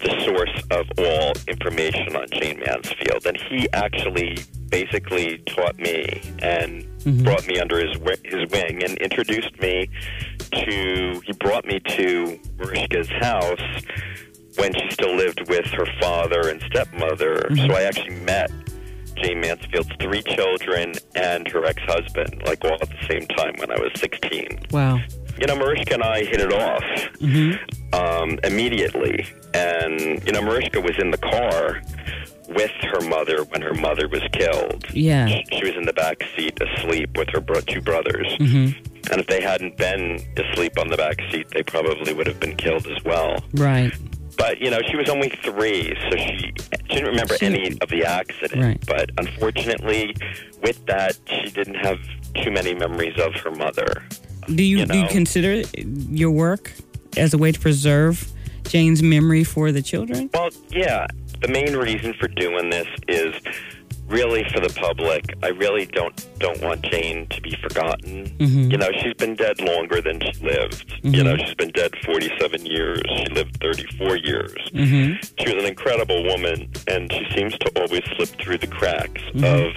the 0.00 0.24
source 0.24 0.62
of 0.70 0.86
all 0.98 1.32
information 1.48 2.16
on 2.16 2.26
Jayne 2.32 2.60
Mansfield, 2.60 3.26
and 3.26 3.36
he 3.48 3.68
actually 3.72 4.38
basically 4.68 5.38
taught 5.46 5.78
me 5.78 6.20
and 6.40 6.86
brought 7.24 7.46
me 7.46 7.58
under 7.58 7.78
his 7.78 7.96
his 8.24 8.50
wing 8.50 8.82
and 8.82 8.98
introduced 8.98 9.58
me 9.60 9.88
to. 10.52 11.20
He 11.24 11.32
brought 11.40 11.64
me 11.64 11.80
to 11.80 12.38
Mariska's 12.58 13.08
house 13.08 13.84
when 14.56 14.72
she 14.74 14.90
still 14.90 15.14
lived 15.14 15.48
with 15.48 15.66
her 15.66 15.86
father 16.00 16.48
and 16.48 16.62
stepmother. 16.62 17.48
So 17.56 17.74
I 17.74 17.82
actually 17.82 18.16
met 18.20 18.50
Jayne 19.16 19.40
Mansfield's 19.40 19.90
three 20.00 20.22
children 20.22 20.94
and 21.14 21.48
her 21.48 21.64
ex-husband, 21.64 22.42
like 22.46 22.64
all 22.64 22.74
at 22.80 22.88
the 22.88 23.06
same 23.08 23.26
time 23.28 23.54
when 23.58 23.70
I 23.70 23.78
was 23.78 23.90
16. 23.96 24.66
Wow. 24.70 24.98
You 25.38 25.46
know, 25.46 25.56
Mariska 25.56 25.94
and 25.94 26.02
I 26.02 26.24
hit 26.24 26.40
it 26.40 26.52
off 26.52 26.82
Mm-hmm. 27.20 27.85
Um, 27.96 28.38
immediately. 28.44 29.26
And, 29.54 30.24
you 30.26 30.32
know, 30.32 30.42
Mariska 30.42 30.80
was 30.80 30.96
in 30.98 31.10
the 31.10 31.18
car 31.18 31.80
with 32.48 32.70
her 32.92 33.00
mother 33.08 33.44
when 33.44 33.62
her 33.62 33.74
mother 33.74 34.08
was 34.08 34.22
killed. 34.32 34.84
Yeah. 34.92 35.26
She 35.52 35.64
was 35.64 35.74
in 35.76 35.84
the 35.84 35.92
back 35.92 36.18
seat 36.36 36.58
asleep 36.60 37.16
with 37.16 37.28
her 37.30 37.40
bro- 37.40 37.60
two 37.60 37.80
brothers. 37.80 38.26
Mm-hmm. 38.38 38.84
And 39.10 39.20
if 39.20 39.26
they 39.26 39.40
hadn't 39.40 39.76
been 39.76 40.20
asleep 40.36 40.78
on 40.78 40.88
the 40.88 40.96
back 40.96 41.16
seat, 41.30 41.46
they 41.52 41.62
probably 41.62 42.12
would 42.12 42.26
have 42.26 42.40
been 42.40 42.56
killed 42.56 42.86
as 42.86 43.02
well. 43.04 43.42
Right. 43.54 43.92
But 44.36 44.60
you 44.60 44.70
know, 44.70 44.80
she 44.90 44.96
was 44.96 45.08
only 45.08 45.30
three, 45.42 45.94
so 46.10 46.16
she, 46.16 46.52
she 46.88 46.94
didn't 46.94 47.08
remember 47.08 47.36
She- 47.38 47.46
any 47.46 47.78
of 47.80 47.88
the 47.88 48.04
accident. 48.04 48.62
Right. 48.62 48.86
But 48.86 49.10
unfortunately, 49.18 50.14
with 50.62 50.84
that, 50.86 51.16
she 51.26 51.50
didn't 51.50 51.76
have 51.76 51.98
too 52.42 52.50
many 52.50 52.74
memories 52.74 53.18
of 53.18 53.34
her 53.36 53.50
mother. 53.50 54.04
Do 54.54 54.62
you, 54.62 54.78
You 54.78 54.86
do 54.86 54.98
you 54.98 55.08
consider 55.08 55.62
your 55.76 56.30
work 56.30 56.72
as 57.16 57.34
a 57.34 57.38
way 57.38 57.52
to 57.52 57.58
preserve 57.60 58.30
Jane's 58.64 59.02
memory 59.02 59.44
for 59.44 59.72
the 59.72 59.82
children? 59.82 60.30
Well, 60.34 60.50
yeah. 60.70 61.06
The 61.42 61.48
main 61.48 61.76
reason 61.76 62.14
for 62.14 62.28
doing 62.28 62.70
this 62.70 62.86
is 63.08 63.34
really 64.08 64.44
for 64.54 64.60
the 64.60 64.72
public. 64.80 65.24
I 65.42 65.48
really 65.48 65.86
don't 65.86 66.14
don't 66.38 66.60
want 66.62 66.82
Jane 66.82 67.26
to 67.28 67.40
be 67.40 67.56
forgotten. 67.60 68.26
Mhm. 68.38 68.70
You 68.70 68.78
know, 68.78 68.88
she's 69.02 69.14
been 69.14 69.34
dead 69.34 69.60
longer 69.60 70.00
than 70.00 70.20
she 70.20 70.32
lived. 70.44 70.94
You 71.02 71.24
know, 71.24 71.36
she's 71.36 71.54
been 71.54 71.70
dead 71.72 71.90
47 72.04 72.64
years. 72.66 73.02
She 73.18 73.26
lived 73.34 73.58
34 73.60 74.16
years. 74.18 74.54
Mm-hmm. 74.72 75.14
She 75.40 75.54
was 75.54 75.62
an 75.64 75.68
incredible 75.68 76.22
woman, 76.24 76.68
and 76.88 77.12
she 77.12 77.26
seems 77.34 77.58
to 77.58 77.70
always 77.80 78.02
slip 78.16 78.28
through 78.40 78.58
the 78.58 78.66
cracks 78.68 79.22
of 79.42 79.74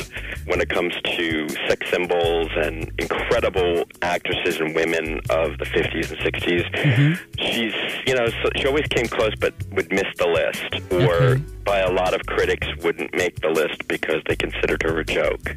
when 0.50 0.60
it 0.62 0.70
comes 0.70 0.94
to 1.18 1.48
sex 1.68 1.90
symbols 1.90 2.50
and 2.56 2.92
incredible 2.98 3.84
actresses 4.02 4.60
and 4.60 4.74
women 4.76 5.20
of 5.30 5.58
the 5.60 5.66
50s 5.66 6.10
and 6.12 6.20
60s. 6.20 7.20
She's, 7.40 7.74
you 8.08 8.16
know, 8.16 8.28
so 8.28 8.50
she 8.58 8.66
always 8.68 8.88
came 8.88 9.08
close, 9.08 9.34
but 9.40 9.54
would 9.72 9.92
miss 9.92 10.08
the 10.18 10.28
list, 10.28 10.92
or 10.92 11.14
Okay. 11.14 11.44
by 11.64 11.80
a 11.80 11.92
lot 11.92 12.14
of 12.14 12.22
critics 12.26 12.68
wouldn't 12.84 13.14
make 13.16 13.40
the 13.42 13.50
list 13.50 13.88
because 13.88 14.22
they 14.28 14.36
considered 14.36 14.82
her 14.84 15.00
a 15.00 15.06
joke. 15.06 15.56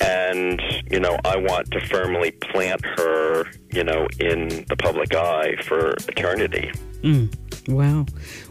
And, 0.00 0.62
you 0.90 1.00
know, 1.00 1.18
I 1.24 1.36
want 1.38 1.70
to 1.72 1.80
firmly 1.86 2.30
plant 2.30 2.84
her, 2.84 3.46
you 3.72 3.82
know, 3.82 4.06
in 4.20 4.64
the 4.68 4.76
public 4.76 5.12
eye 5.14 5.56
for 5.64 5.90
eternity. 6.08 6.70
Mm. 7.02 7.34
Wow. 7.68 8.06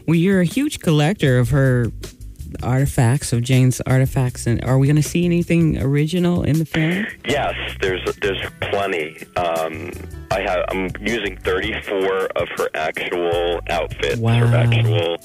Well, 0.06 0.14
you're 0.14 0.40
a 0.42 0.44
huge 0.44 0.80
collector 0.80 1.38
of 1.38 1.48
her 1.50 1.90
artifacts, 2.62 3.32
of 3.32 3.42
Jane's 3.42 3.80
artifacts. 3.82 4.46
And 4.46 4.62
are 4.64 4.78
we 4.78 4.86
going 4.86 4.96
to 4.96 5.02
see 5.02 5.24
anything 5.24 5.80
original 5.80 6.42
in 6.42 6.58
the 6.58 6.64
film? 6.64 7.06
Yes, 7.26 7.54
there's 7.80 8.02
there's 8.22 8.40
plenty. 8.60 9.16
Um, 9.36 9.90
I 10.30 10.40
have 10.42 10.64
I'm 10.70 10.88
using 11.00 11.36
34 11.38 12.26
of 12.36 12.48
her 12.56 12.68
actual 12.74 13.60
outfits, 13.70 14.16
Wow. 14.18 14.46
her 14.46 14.56
actual 14.56 15.16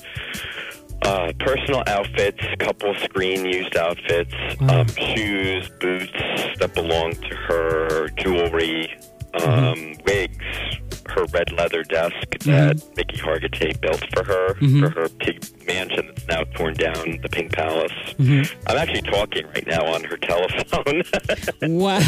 uh, 1.04 1.32
personal 1.40 1.84
outfits, 1.88 2.42
couple 2.60 2.94
screen 2.96 3.46
used 3.46 3.76
outfits, 3.76 4.34
Wow. 4.62 4.82
um, 4.82 4.88
shoes, 4.88 5.70
boots 5.80 6.12
that 6.60 6.72
belong 6.74 7.12
to 7.14 7.36
her, 7.36 8.08
jewelry, 8.18 8.90
um, 9.34 9.42
Mm-hmm. 9.76 10.04
wigs, 10.06 10.80
her 11.10 11.26
red 11.34 11.52
leather 11.52 11.84
desk 11.84 12.16
that 12.46 12.82
Mickey 12.96 13.18
Hargitay 13.18 13.80
built 13.82 14.06
for 14.14 14.24
her, 14.24 14.54
Mm-hmm. 14.56 14.80
for 14.80 14.90
her 15.02 15.10
pink 15.10 15.68
mansion 15.68 16.13
that's 16.28 16.38
now 16.40 16.58
torn 16.58 16.74
down, 16.76 17.20
the 17.22 17.30
Pink 17.30 17.52
Palace. 17.52 17.92
Mm-hmm. 18.20 18.68
I'm 18.68 18.78
actually 18.78 19.02
talking 19.04 19.46
right 19.48 19.66
now 19.68 19.86
on 19.86 20.04
her 20.04 20.18
telephone. 20.18 21.04
Wow. 21.62 22.00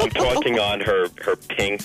I'm 0.00 0.10
talking 0.10 0.58
on 0.58 0.80
her 0.80 1.06
her 1.22 1.36
pink 1.36 1.82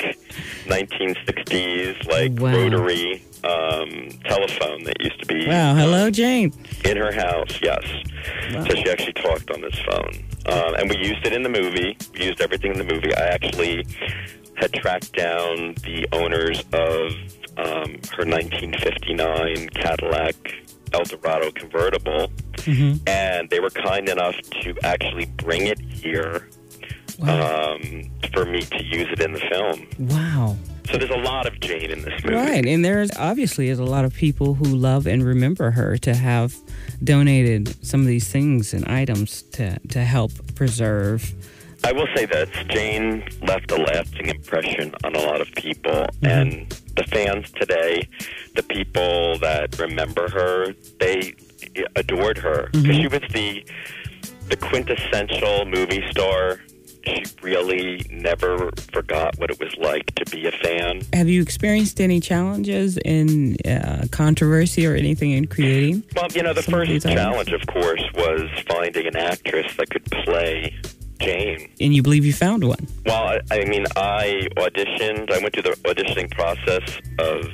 1960s 0.65 2.07
like 2.09 2.31
Wow. 2.39 2.51
rotary 2.57 3.23
um, 3.43 4.09
telephone 4.25 4.83
that 4.85 4.95
used 5.01 5.19
to 5.19 5.25
be 5.27 5.47
wow. 5.47 5.75
Hello, 5.75 6.09
Jane. 6.09 6.51
in 6.85 6.97
her 6.97 7.11
house. 7.11 7.59
Yes, 7.61 7.83
Wow. 8.53 8.63
so 8.65 8.75
she 8.75 8.89
actually 8.89 9.13
talked 9.13 9.51
on 9.51 9.61
this 9.61 9.77
phone, 9.87 10.23
um, 10.47 10.75
and 10.75 10.89
we 10.89 10.97
used 10.97 11.25
it 11.25 11.33
in 11.33 11.43
the 11.43 11.49
movie. 11.49 11.95
We 12.13 12.25
used 12.25 12.41
everything 12.41 12.71
in 12.73 12.77
the 12.79 12.93
movie. 12.93 13.13
I 13.15 13.27
actually 13.27 13.85
had 14.55 14.73
tracked 14.73 15.13
down 15.13 15.75
the 15.83 16.07
owners 16.13 16.61
of 16.73 17.11
um, 17.57 17.91
her 18.17 18.25
1959 18.25 19.69
Cadillac 19.69 20.35
Eldorado 20.93 21.51
convertible, 21.51 22.31
Mm-hmm. 22.63 23.05
and 23.07 23.49
they 23.49 23.59
were 23.59 23.69
kind 23.69 24.07
enough 24.07 24.35
to 24.61 24.73
actually 24.83 25.25
bring 25.25 25.67
it 25.67 25.79
here 25.81 26.47
um, 27.21 28.09
for 28.33 28.45
me 28.45 28.61
to 28.61 28.83
use 28.83 29.07
it 29.11 29.19
in 29.21 29.33
the 29.33 29.39
film. 29.51 29.87
Wow. 30.07 30.55
So 30.89 30.97
there's 30.97 31.11
a 31.11 31.17
lot 31.17 31.45
of 31.45 31.59
Jane 31.59 31.91
in 31.91 32.01
this 32.03 32.23
movie. 32.23 32.35
Right. 32.35 32.65
And 32.65 32.83
there's 32.85 33.11
obviously 33.17 33.67
is 33.69 33.79
a 33.79 33.83
lot 33.85 34.05
of 34.05 34.13
people 34.13 34.53
who 34.53 34.65
love 34.65 35.07
and 35.07 35.23
remember 35.25 35.71
her 35.71 35.97
to 35.99 36.13
have 36.13 36.55
donated 37.03 37.75
some 37.85 38.01
of 38.01 38.07
these 38.07 38.29
things 38.29 38.73
and 38.73 38.85
items 38.87 39.41
to, 39.53 39.77
to 39.89 40.03
help 40.03 40.31
preserve. 40.55 41.33
I 41.85 41.91
will 41.91 42.07
say 42.15 42.25
this: 42.25 42.49
Jane 42.69 43.25
left 43.41 43.71
a 43.71 43.75
lasting 43.77 44.27
impression 44.27 44.93
on 45.03 45.15
a 45.15 45.19
lot 45.19 45.41
of 45.41 45.51
people, 45.53 46.05
and 46.21 46.73
the 46.95 47.03
fans 47.03 47.51
today, 47.51 48.07
the 48.55 48.63
people 48.63 49.37
that 49.39 49.77
remember 49.79 50.29
her, 50.29 50.73
they 50.99 51.33
adored 51.95 52.37
her 52.37 52.69
because 52.71 52.95
she 52.95 53.07
was 53.07 53.21
the 53.31 53.65
the 54.49 54.57
quintessential 54.57 55.65
movie 55.65 56.03
star. 56.11 56.59
She 57.05 57.23
really 57.41 58.05
never 58.11 58.69
forgot 58.93 59.37
what 59.37 59.49
it 59.49 59.59
was 59.59 59.75
like 59.77 60.05
to 60.15 60.25
be 60.31 60.47
a 60.47 60.51
fan. 60.51 61.01
Have 61.11 61.27
you 61.27 61.41
experienced 61.41 61.99
any 61.99 62.21
challenges 62.21 62.97
in 63.03 63.57
uh, 63.65 64.05
controversy 64.11 64.87
or 64.87 64.95
anything 64.95 65.31
in 65.31 65.47
creating? 65.47 66.03
Well, 66.15 66.27
you 66.33 66.43
know, 66.43 66.53
the 66.53 66.63
first 66.63 67.01
challenge, 67.01 67.51
of 67.51 67.65
course, 67.67 68.03
was 68.15 68.49
finding 68.69 69.05
an 69.07 69.17
actress 69.17 69.75
that 69.75 69.89
could 69.89 70.05
play 70.05 70.73
Jane. 71.23 71.69
And 71.79 71.93
you 71.95 72.01
believe 72.03 72.25
you 72.25 72.33
found 72.33 72.63
one? 72.63 72.87
Well, 73.05 73.23
I, 73.23 73.39
I 73.51 73.65
mean, 73.65 73.85
I 73.95 74.47
auditioned. 74.57 75.31
I 75.31 75.39
went 75.39 75.53
through 75.53 75.63
the 75.63 75.77
auditioning 75.85 76.29
process 76.31 76.99
of 77.19 77.45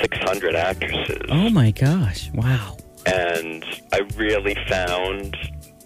600 0.00 0.54
actresses, 0.54 1.22
Oh 1.28 1.50
my 1.50 1.70
gosh! 1.70 2.30
Wow. 2.32 2.76
and 3.06 3.64
I 3.92 4.00
really 4.16 4.56
found 4.68 5.36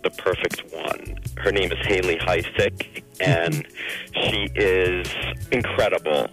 the 0.03 0.11
perfect 0.11 0.63
one. 0.73 1.19
Her 1.39 1.51
name 1.53 1.73
is 1.73 1.79
Haley 1.87 2.17
Heisick, 2.19 3.03
and 3.21 3.67
she 4.15 4.49
is 4.55 5.07
incredible. 5.53 6.29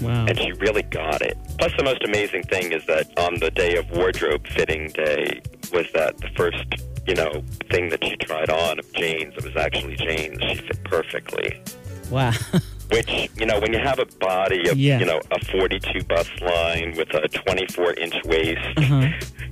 Wow. 0.00 0.24
and 0.26 0.38
she 0.38 0.50
really 0.52 0.80
got 0.84 1.20
it. 1.20 1.36
Plus, 1.58 1.72
the 1.76 1.84
most 1.84 2.02
amazing 2.04 2.44
thing 2.44 2.72
is 2.72 2.86
that 2.86 3.06
on 3.18 3.34
the 3.38 3.50
day 3.50 3.76
of 3.76 3.90
wardrobe 3.90 4.46
fitting 4.46 4.86
day 4.94 5.42
was 5.74 5.84
that 5.92 6.16
the 6.16 6.28
first, 6.34 6.64
you 7.06 7.14
know, 7.14 7.42
thing 7.70 7.88
that 7.90 8.02
she 8.04 8.16
tried 8.16 8.50
on 8.50 8.78
of 8.78 8.92
Jane's. 8.92 9.34
It 9.36 9.44
was 9.44 9.56
actually 9.56 9.96
Jane's. 9.96 10.40
She 10.42 10.54
fit 10.56 10.82
perfectly. 10.84 11.62
Wow. 12.10 12.32
Which, 12.90 13.30
you 13.36 13.46
know, 13.46 13.60
when 13.60 13.72
you 13.72 13.78
have 13.78 14.00
a 14.00 14.06
body 14.18 14.68
of, 14.68 14.76
Yeah. 14.76 14.98
you 14.98 15.06
know, 15.06 15.20
a 15.30 15.44
42 15.46 16.02
bust 16.04 16.42
line 16.42 16.94
with 16.96 17.14
a 17.14 17.28
24 17.28 17.94
inch 17.94 18.16
waist, 18.24 18.60
Uh-huh. 18.76 19.06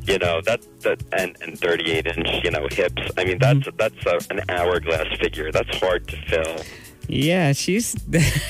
you 0.07 0.19
know, 0.19 0.41
that, 0.41 0.61
that, 0.81 1.01
and, 1.17 1.37
and 1.43 1.57
38 1.59 2.07
inch, 2.09 2.29
you 2.45 2.51
know, 2.51 2.67
hips. 2.73 3.01
I 3.17 3.25
mean, 3.25 3.39
that's, 3.39 3.61
Mm-hmm. 3.61 3.77
that's 3.77 4.29
a, 4.31 4.35
an 4.35 4.41
hourglass 4.49 5.07
figure. 5.21 5.53
That's 5.53 5.77
hard 5.79 6.09
to 6.09 6.17
fill. 6.23 6.65
Yeah, 7.11 7.53
she's 7.53 7.93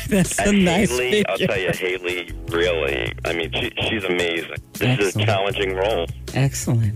that's 0.09 0.39
a 0.41 0.49
And 0.49 0.65
nice 0.65 0.89
Haley, 0.91 1.25
I'll 1.27 1.39
tell 1.39 1.59
you, 1.59 1.71
Haley 1.73 2.33
really, 2.49 3.13
I 3.27 3.33
mean, 3.35 3.53
she, 3.53 3.71
she's 3.89 4.05
amazing. 4.05 4.57
This 4.73 4.99
is 5.01 5.17
a 5.17 5.25
challenging 5.27 5.75
role. 5.77 6.07
Excellent. 6.35 6.95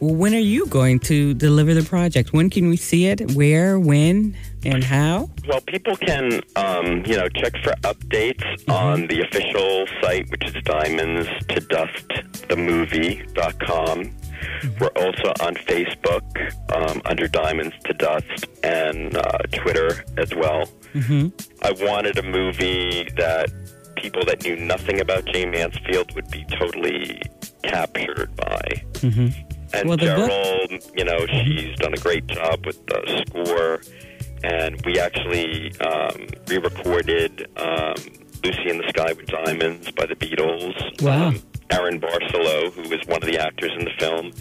Well, 0.00 0.14
when 0.14 0.34
are 0.34 0.38
you 0.38 0.66
going 0.66 0.98
to 1.00 1.34
deliver 1.34 1.74
the 1.74 1.82
project? 1.82 2.32
When 2.32 2.48
can 2.48 2.70
we 2.70 2.78
see 2.78 3.06
it? 3.06 3.32
Where? 3.32 3.78
When? 3.78 4.34
And 4.64 4.82
how? 4.82 5.28
Well, 5.46 5.60
people 5.60 5.94
can, 5.96 6.40
um, 6.56 7.04
you 7.04 7.16
know, 7.16 7.28
check 7.28 7.52
for 7.62 7.72
updates 7.82 8.42
on 8.68 9.06
the 9.08 9.20
official 9.20 9.86
site, 10.00 10.30
which 10.30 10.46
is 10.46 10.54
diamonds 10.64 11.28
to 11.48 11.60
dust 11.60 12.08
themovie.com. 12.48 14.10
We're 14.80 14.88
also 14.88 15.28
on 15.42 15.54
Facebook 15.54 16.22
um, 16.74 17.02
under 17.04 17.28
Diamonds 17.28 17.74
to 17.84 17.92
Dust 17.92 18.46
and 18.62 19.16
uh, 19.16 19.38
Twitter 19.52 20.04
as 20.16 20.34
well. 20.34 20.64
Mm-hmm. 20.94 21.28
I 21.62 21.72
wanted 21.84 22.18
a 22.18 22.22
movie 22.22 23.08
that 23.16 23.50
people 23.96 24.24
that 24.24 24.42
knew 24.44 24.56
nothing 24.56 25.00
about 25.00 25.26
Jayne 25.26 25.50
Mansfield 25.50 26.14
would 26.14 26.30
be 26.30 26.44
totally 26.58 27.20
captured 27.62 28.34
by. 28.36 28.62
Mm-hmm. 28.94 29.49
And 29.72 29.88
Well, 29.88 29.96
the 29.96 30.06
book- 30.16 30.96
you 30.96 31.04
know, 31.04 31.26
she's 31.26 31.76
done 31.76 31.94
a 31.94 31.98
great 31.98 32.26
job 32.26 32.64
with 32.66 32.84
the 32.86 33.24
score. 33.28 33.80
And 34.42 34.80
we 34.86 34.98
actually 34.98 35.70
um, 35.80 36.26
re 36.48 36.56
recorded 36.58 37.46
um, 37.58 37.94
Lucy 38.42 38.70
in 38.70 38.78
the 38.78 38.88
Sky 38.88 39.12
with 39.12 39.26
Diamonds 39.26 39.90
by 39.92 40.06
the 40.06 40.14
Beatles. 40.16 41.02
Wow. 41.02 41.28
Um, 41.28 41.42
Aaron 41.70 42.00
Barcelo, 42.00 42.72
who 42.72 42.82
is 42.92 43.06
one 43.06 43.22
of 43.22 43.28
the 43.28 43.38
actors 43.38 43.70
in 43.78 43.84
the 43.84 43.92
film, 43.98 44.32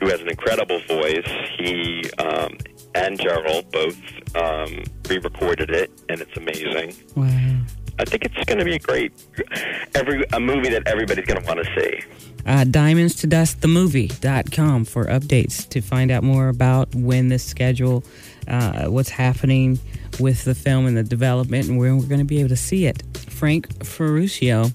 who 0.00 0.08
has 0.08 0.20
an 0.20 0.28
incredible 0.30 0.80
voice, 0.88 1.28
he 1.58 2.04
um, 2.18 2.56
and 2.94 3.18
Jeryl 3.18 3.68
both 3.72 4.36
um, 4.36 4.84
re 5.08 5.18
recorded 5.18 5.70
it, 5.70 5.90
and 6.08 6.20
it's 6.20 6.36
amazing. 6.36 6.94
Wow. 7.16 7.60
I 8.02 8.04
think 8.04 8.24
it's 8.24 8.44
going 8.46 8.58
to 8.58 8.64
be 8.64 8.74
a 8.74 8.78
great, 8.80 9.12
every 9.94 10.24
a 10.32 10.40
movie 10.40 10.68
that 10.70 10.82
everybody's 10.86 11.24
going 11.24 11.40
to 11.40 11.46
want 11.46 11.64
to 11.64 11.80
see. 11.80 12.02
Uh, 12.44 12.64
diamonds 12.64 13.14
to 13.16 13.28
dust 13.28 13.60
themovie.com 13.60 14.84
for 14.84 15.04
updates 15.04 15.68
to 15.68 15.80
find 15.80 16.10
out 16.10 16.24
more 16.24 16.48
about 16.48 16.92
when 16.96 17.28
the 17.28 17.38
schedule, 17.38 18.02
uh, 18.48 18.86
what's 18.86 19.10
happening 19.10 19.78
with 20.18 20.44
the 20.44 20.54
film 20.54 20.86
and 20.86 20.96
the 20.96 21.04
development, 21.04 21.68
and 21.68 21.78
where 21.78 21.94
we're 21.94 22.06
going 22.06 22.18
to 22.18 22.24
be 22.24 22.40
able 22.40 22.48
to 22.48 22.56
see 22.56 22.86
it. 22.86 23.04
Frank 23.28 23.84
Ferruccio 23.84 24.72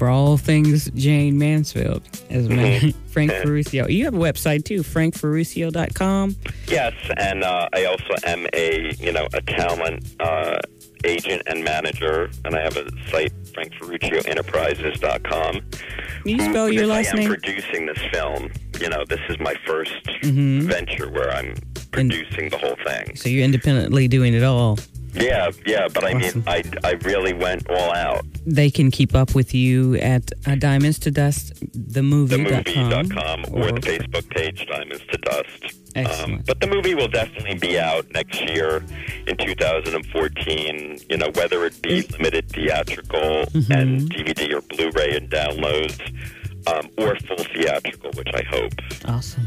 for 0.00 0.08
all 0.08 0.38
things 0.38 0.90
Jayne 0.92 1.38
Mansfield 1.38 2.02
as 2.30 2.48
my 2.48 2.94
Frank 3.08 3.32
Ferruccio. 3.32 3.86
You 3.86 4.06
have 4.06 4.14
a 4.14 4.18
website 4.18 4.64
too, 4.64 4.82
frankferruccio.com. 4.82 6.36
Yes, 6.68 6.94
and 7.18 7.44
uh, 7.44 7.68
I 7.72 7.84
also 7.84 8.14
am 8.24 8.46
a 8.54 8.94
you 8.98 9.12
know 9.12 9.28
a 9.34 9.42
talent 9.42 10.16
uh, 10.18 10.58
agent 11.04 11.42
and 11.46 11.64
manager, 11.64 12.30
and 12.44 12.54
I 12.54 12.60
have 12.60 12.76
a 12.76 12.88
site 13.10 13.32
frankferruccioenterprises.com. 13.52 15.60
Can 16.22 16.24
you 16.24 16.38
spell 16.40 16.68
your 16.70 16.86
last 16.86 17.08
I 17.08 17.10
am 17.12 17.18
name? 17.20 17.28
producing 17.28 17.86
this 17.86 17.98
film. 18.12 18.50
You 18.80 18.88
know, 18.88 19.04
this 19.08 19.20
is 19.28 19.38
my 19.40 19.54
1st 19.66 20.04
Mhm. 20.22 20.62
venture 20.62 21.10
where 21.10 21.30
I'm 21.30 21.54
producing 21.92 22.48
the 22.50 22.58
whole 22.58 22.76
thing. 22.86 23.16
So 23.16 23.28
you're 23.28 23.44
independently 23.44 24.08
doing 24.08 24.34
it 24.34 24.42
all. 24.42 24.78
Yeah, 25.12 25.50
yeah, 25.66 25.88
but 25.92 26.04
I 26.04 26.14
mean, 26.14 26.44
I 26.46 26.62
I 26.84 26.92
really 27.02 27.32
went 27.32 27.68
all 27.68 27.92
out. 27.92 28.24
They 28.46 28.70
can 28.70 28.92
keep 28.92 29.12
up 29.16 29.34
with 29.34 29.52
you 29.52 29.96
at 29.96 30.30
uh, 30.46 30.54
diamonds 30.54 31.00
to 31.00 31.10
dust 31.10 31.52
themovie.com 31.74 32.62
themovie.com 32.62 33.44
or, 33.50 33.72
the 33.72 33.80
Facebook 33.80 34.28
page 34.30 34.64
Diamonds 34.70 35.02
to 35.10 35.18
Dust. 35.18 35.79
Um, 35.96 36.42
but 36.46 36.60
the 36.60 36.66
movie 36.68 36.94
will 36.94 37.08
definitely 37.08 37.54
be 37.54 37.78
out 37.78 38.06
next 38.12 38.40
year 38.40 38.82
in 39.26 39.36
2014. 39.36 40.98
You 41.08 41.16
know, 41.16 41.30
whether 41.34 41.64
it 41.64 41.80
be 41.82 42.02
limited 42.12 42.48
theatrical 42.50 43.20
Mm-hmm. 43.50 43.72
and 43.72 44.10
DVD 44.10 44.54
or 44.54 44.60
Blu-ray 44.62 45.16
and 45.16 45.28
downloads, 45.30 45.98
um, 46.68 46.88
or 46.98 47.16
full 47.16 47.36
theatrical, 47.54 48.10
which 48.14 48.28
I 48.34 48.42
hope. 48.48 48.72
Awesome. 49.06 49.46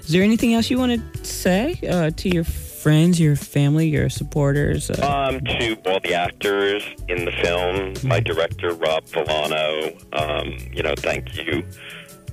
Is 0.00 0.08
there 0.12 0.22
anything 0.22 0.54
else 0.54 0.70
you 0.70 0.78
want 0.78 1.00
to 1.14 1.24
say 1.24 1.78
uh, 1.88 2.10
to 2.10 2.28
your 2.28 2.44
friends, 2.44 3.18
your 3.20 3.36
family, 3.36 3.88
your 3.88 4.08
supporters? 4.08 4.90
Uh, 4.90 5.28
Um, 5.30 5.40
to 5.44 5.74
all 5.86 6.00
the 6.00 6.14
actors 6.14 6.82
in 7.08 7.24
the 7.24 7.32
film, 7.42 7.94
my 8.08 8.20
director 8.20 8.72
Rob 8.74 9.04
Villano, 9.06 9.92
um, 10.12 10.56
you 10.72 10.82
know, 10.82 10.94
thank 10.96 11.36
you 11.36 11.64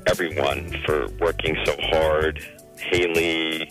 everyone 0.08 0.70
for 0.86 1.08
working 1.20 1.58
so 1.66 1.76
hard. 1.80 2.40
Haley, 2.80 3.70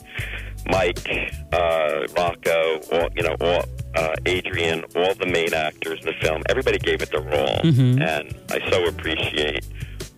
Mike, 0.69 1.09
uh, 1.53 2.07
Rocco, 2.17 2.81
all, 2.93 3.09
you 3.17 3.23
know, 3.23 3.37
all, 3.41 3.65
uh, 3.95 4.15
Adrian, 4.27 4.85
all 4.97 5.15
the 5.15 5.27
main 5.27 5.55
actors 5.55 6.01
in 6.01 6.07
the 6.07 6.15
film. 6.21 6.43
Everybody 6.49 6.79
gave 6.79 7.03
it 7.03 7.11
their 7.11 7.21
all, 7.33 7.61
Mhm. 7.63 8.01
and 8.07 8.35
I 8.51 8.71
so 8.71 8.85
appreciate 8.87 9.65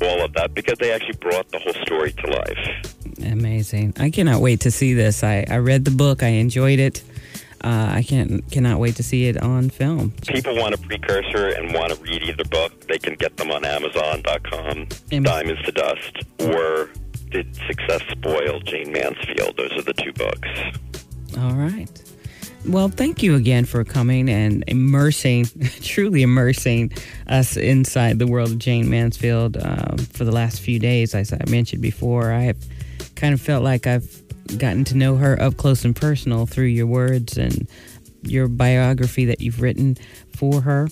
all 0.01 0.24
of 0.24 0.33
that 0.35 0.55
because 0.55 0.79
they 0.79 0.92
actually 0.92 1.16
brought 1.20 1.51
the 1.51 1.59
whole 1.59 1.74
story 1.85 2.12
to 2.12 2.27
life. 2.31 2.92
amazing. 3.27 3.92
I 3.98 4.11
cannot 4.11 4.40
wait 4.40 4.61
to 4.61 4.70
see 4.70 4.94
this. 4.94 5.24
I, 5.24 5.44
I 5.51 5.57
read 5.57 5.85
the 5.85 5.90
book. 5.90 6.22
I 6.22 6.29
enjoyed 6.29 6.79
it. 6.79 7.03
Uh, 7.64 7.90
I 7.96 8.05
can't 8.05 8.48
cannot 8.53 8.79
wait 8.79 8.94
to 8.96 9.03
see 9.03 9.27
it 9.27 9.37
on 9.42 9.68
film. 9.70 10.12
people 10.29 10.55
want 10.57 10.74
a 10.77 10.79
precursor 10.79 11.48
and 11.48 11.74
want 11.74 11.92
to 11.92 11.96
read 12.01 12.22
either 12.22 12.44
book, 12.44 12.87
they 12.87 12.98
can 12.98 13.14
get 13.16 13.37
them 13.37 13.51
on 13.51 13.64
Amazon.com, 13.64 14.87
Am- 15.11 15.22
Diamonds 15.24 15.61
to 15.64 15.72
Dust, 15.72 16.18
or 16.38 16.88
Did 17.30 17.54
Success 17.66 18.02
Spoil 18.10 18.60
Jayne 18.60 18.92
Mansfield? 18.92 19.56
Those 19.56 19.72
are 19.72 19.82
the 19.82 19.92
two 19.92 20.12
books. 20.12 20.48
All 21.38 21.54
right. 21.54 21.88
Well, 22.66 22.88
thank 22.88 23.22
you 23.22 23.34
again 23.34 23.64
for 23.64 23.84
coming 23.84 24.28
and 24.28 24.64
immersing, 24.66 25.46
truly 25.80 26.22
immersing 26.22 26.92
us 27.28 27.56
inside 27.56 28.18
the 28.18 28.26
world 28.26 28.50
of 28.50 28.58
Jayne 28.58 28.90
Mansfield 28.90 29.56
um, 29.56 29.98
for 29.98 30.24
the 30.24 30.32
last 30.32 30.60
few 30.60 30.78
days. 30.78 31.14
As 31.14 31.32
I 31.32 31.38
mentioned 31.48 31.82
before, 31.82 32.32
I 32.32 32.40
have 32.42 32.58
kind 33.14 33.32
of 33.32 33.40
felt 33.40 33.62
like 33.62 33.86
I've 33.86 34.22
gotten 34.58 34.84
to 34.84 34.96
know 34.96 35.16
her 35.16 35.40
up 35.40 35.56
close 35.56 35.84
and 35.84 35.94
personal 35.94 36.46
through 36.46 36.66
your 36.66 36.86
words 36.86 37.36
and 37.36 37.68
your 38.22 38.48
biography 38.48 39.24
that 39.26 39.40
you've 39.40 39.60
written 39.60 39.96
for 40.36 40.60
her. 40.60 40.88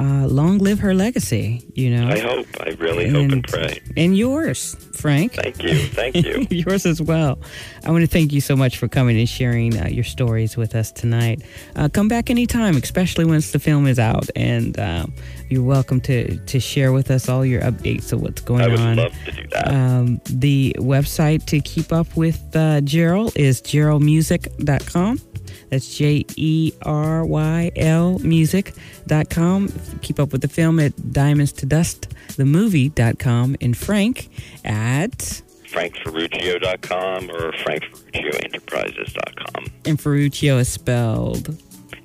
Uh, 0.00 0.26
long 0.26 0.56
live 0.56 0.78
her 0.78 0.94
legacy, 0.94 1.62
you 1.74 1.90
know. 1.90 2.08
I 2.08 2.18
hope. 2.18 2.46
I 2.58 2.70
really 2.78 3.10
hope 3.10 3.30
and 3.30 3.46
pray. 3.46 3.82
And 3.98 4.16
yours, 4.16 4.74
Frank. 4.94 5.34
Thank 5.34 5.62
you. 5.62 5.76
Thank 5.76 6.16
you. 6.16 6.46
Yours 6.50 6.86
as 6.86 7.02
well. 7.02 7.38
I 7.84 7.90
want 7.90 8.00
to 8.00 8.06
thank 8.06 8.32
you 8.32 8.40
so 8.40 8.56
much 8.56 8.78
for 8.78 8.88
coming 8.88 9.18
and 9.18 9.28
sharing 9.28 9.78
uh, 9.78 9.88
your 9.88 10.04
stories 10.04 10.56
with 10.56 10.74
us 10.74 10.90
tonight. 10.90 11.42
Uh, 11.76 11.90
come 11.90 12.08
back 12.08 12.30
anytime, 12.30 12.76
especially 12.76 13.26
once 13.26 13.50
the 13.50 13.58
film 13.58 13.86
is 13.86 13.98
out, 13.98 14.30
and 14.34 14.80
um, 14.80 15.12
you're 15.50 15.62
welcome 15.62 16.00
to 16.02 16.38
to 16.38 16.60
share 16.60 16.92
with 16.92 17.10
us 17.10 17.28
all 17.28 17.44
your 17.44 17.60
updates 17.60 18.10
of 18.10 18.22
what's 18.22 18.40
going 18.40 18.62
on. 18.62 18.70
I 18.70 18.72
would 18.72 18.80
on. 18.80 18.96
love 18.96 19.24
to 19.26 19.32
do 19.32 19.48
that. 19.48 19.68
Um, 19.68 20.20
the 20.24 20.74
website 20.78 21.44
to 21.46 21.60
keep 21.60 21.92
up 21.92 22.16
with 22.16 22.40
uh, 22.56 22.80
Gerald 22.80 23.36
is 23.36 23.60
jerylmusic.com. 23.60 25.20
That's 25.70 25.96
J 25.96 26.26
E 26.36 26.72
R 26.82 27.24
Y 27.24 27.70
L 27.76 28.18
music.com. 28.18 29.72
Keep 30.02 30.20
up 30.20 30.32
with 30.32 30.42
the 30.42 30.48
film 30.48 30.78
at 30.80 31.12
diamonds 31.12 31.52
to 31.52 31.64
dust, 31.66 32.08
the 32.36 32.44
movie.com. 32.44 33.56
And 33.60 33.76
Frank 33.76 34.28
at 34.64 35.42
frankferruccio.com 35.70 37.30
or 37.30 37.52
frankferruccioenterprises.com. 37.52 39.66
And 39.86 40.00
Ferruccio 40.00 40.58
is 40.58 40.68
spelled. 40.68 41.56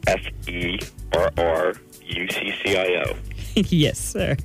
F 0.08 0.22
E 0.48 0.80
R 1.14 1.32
R 1.38 1.74
U 2.06 2.28
C 2.30 2.54
C 2.64 2.78
I 2.78 3.04
O. 3.04 3.16
yes, 3.56 3.98
sir. 3.98 4.38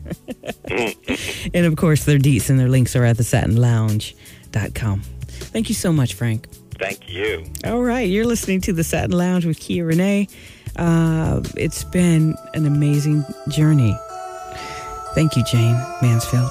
and 1.55 1.67
of 1.67 1.77
course, 1.77 2.05
their 2.05 2.19
deets 2.19 2.49
and 2.49 2.59
their 2.59 2.69
links 2.69 2.97
are 2.97 3.05
at 3.05 3.17
thesatinlounge.com. 3.17 5.03
Thank 5.03 5.69
you 5.69 5.75
so 5.75 5.93
much, 5.93 6.15
Frank. 6.15 6.47
Thank 6.81 7.09
you. 7.11 7.45
All 7.65 7.83
right, 7.83 8.09
you're 8.09 8.25
listening 8.25 8.63
to 8.63 8.73
the 8.73 8.83
Satin 8.83 9.13
Lounge 9.13 9.45
with 9.45 9.61
Kia 9.61 9.85
Renee. 9.85 10.29
Uh, 10.77 11.43
it's 11.57 11.85
been 11.85 12.35
an 12.55 12.67
amazing 12.67 13.25
journey. 13.49 13.95
Thank 15.15 15.37
you, 15.37 15.45
Jayne 15.45 15.77
Mansfield. 16.01 16.51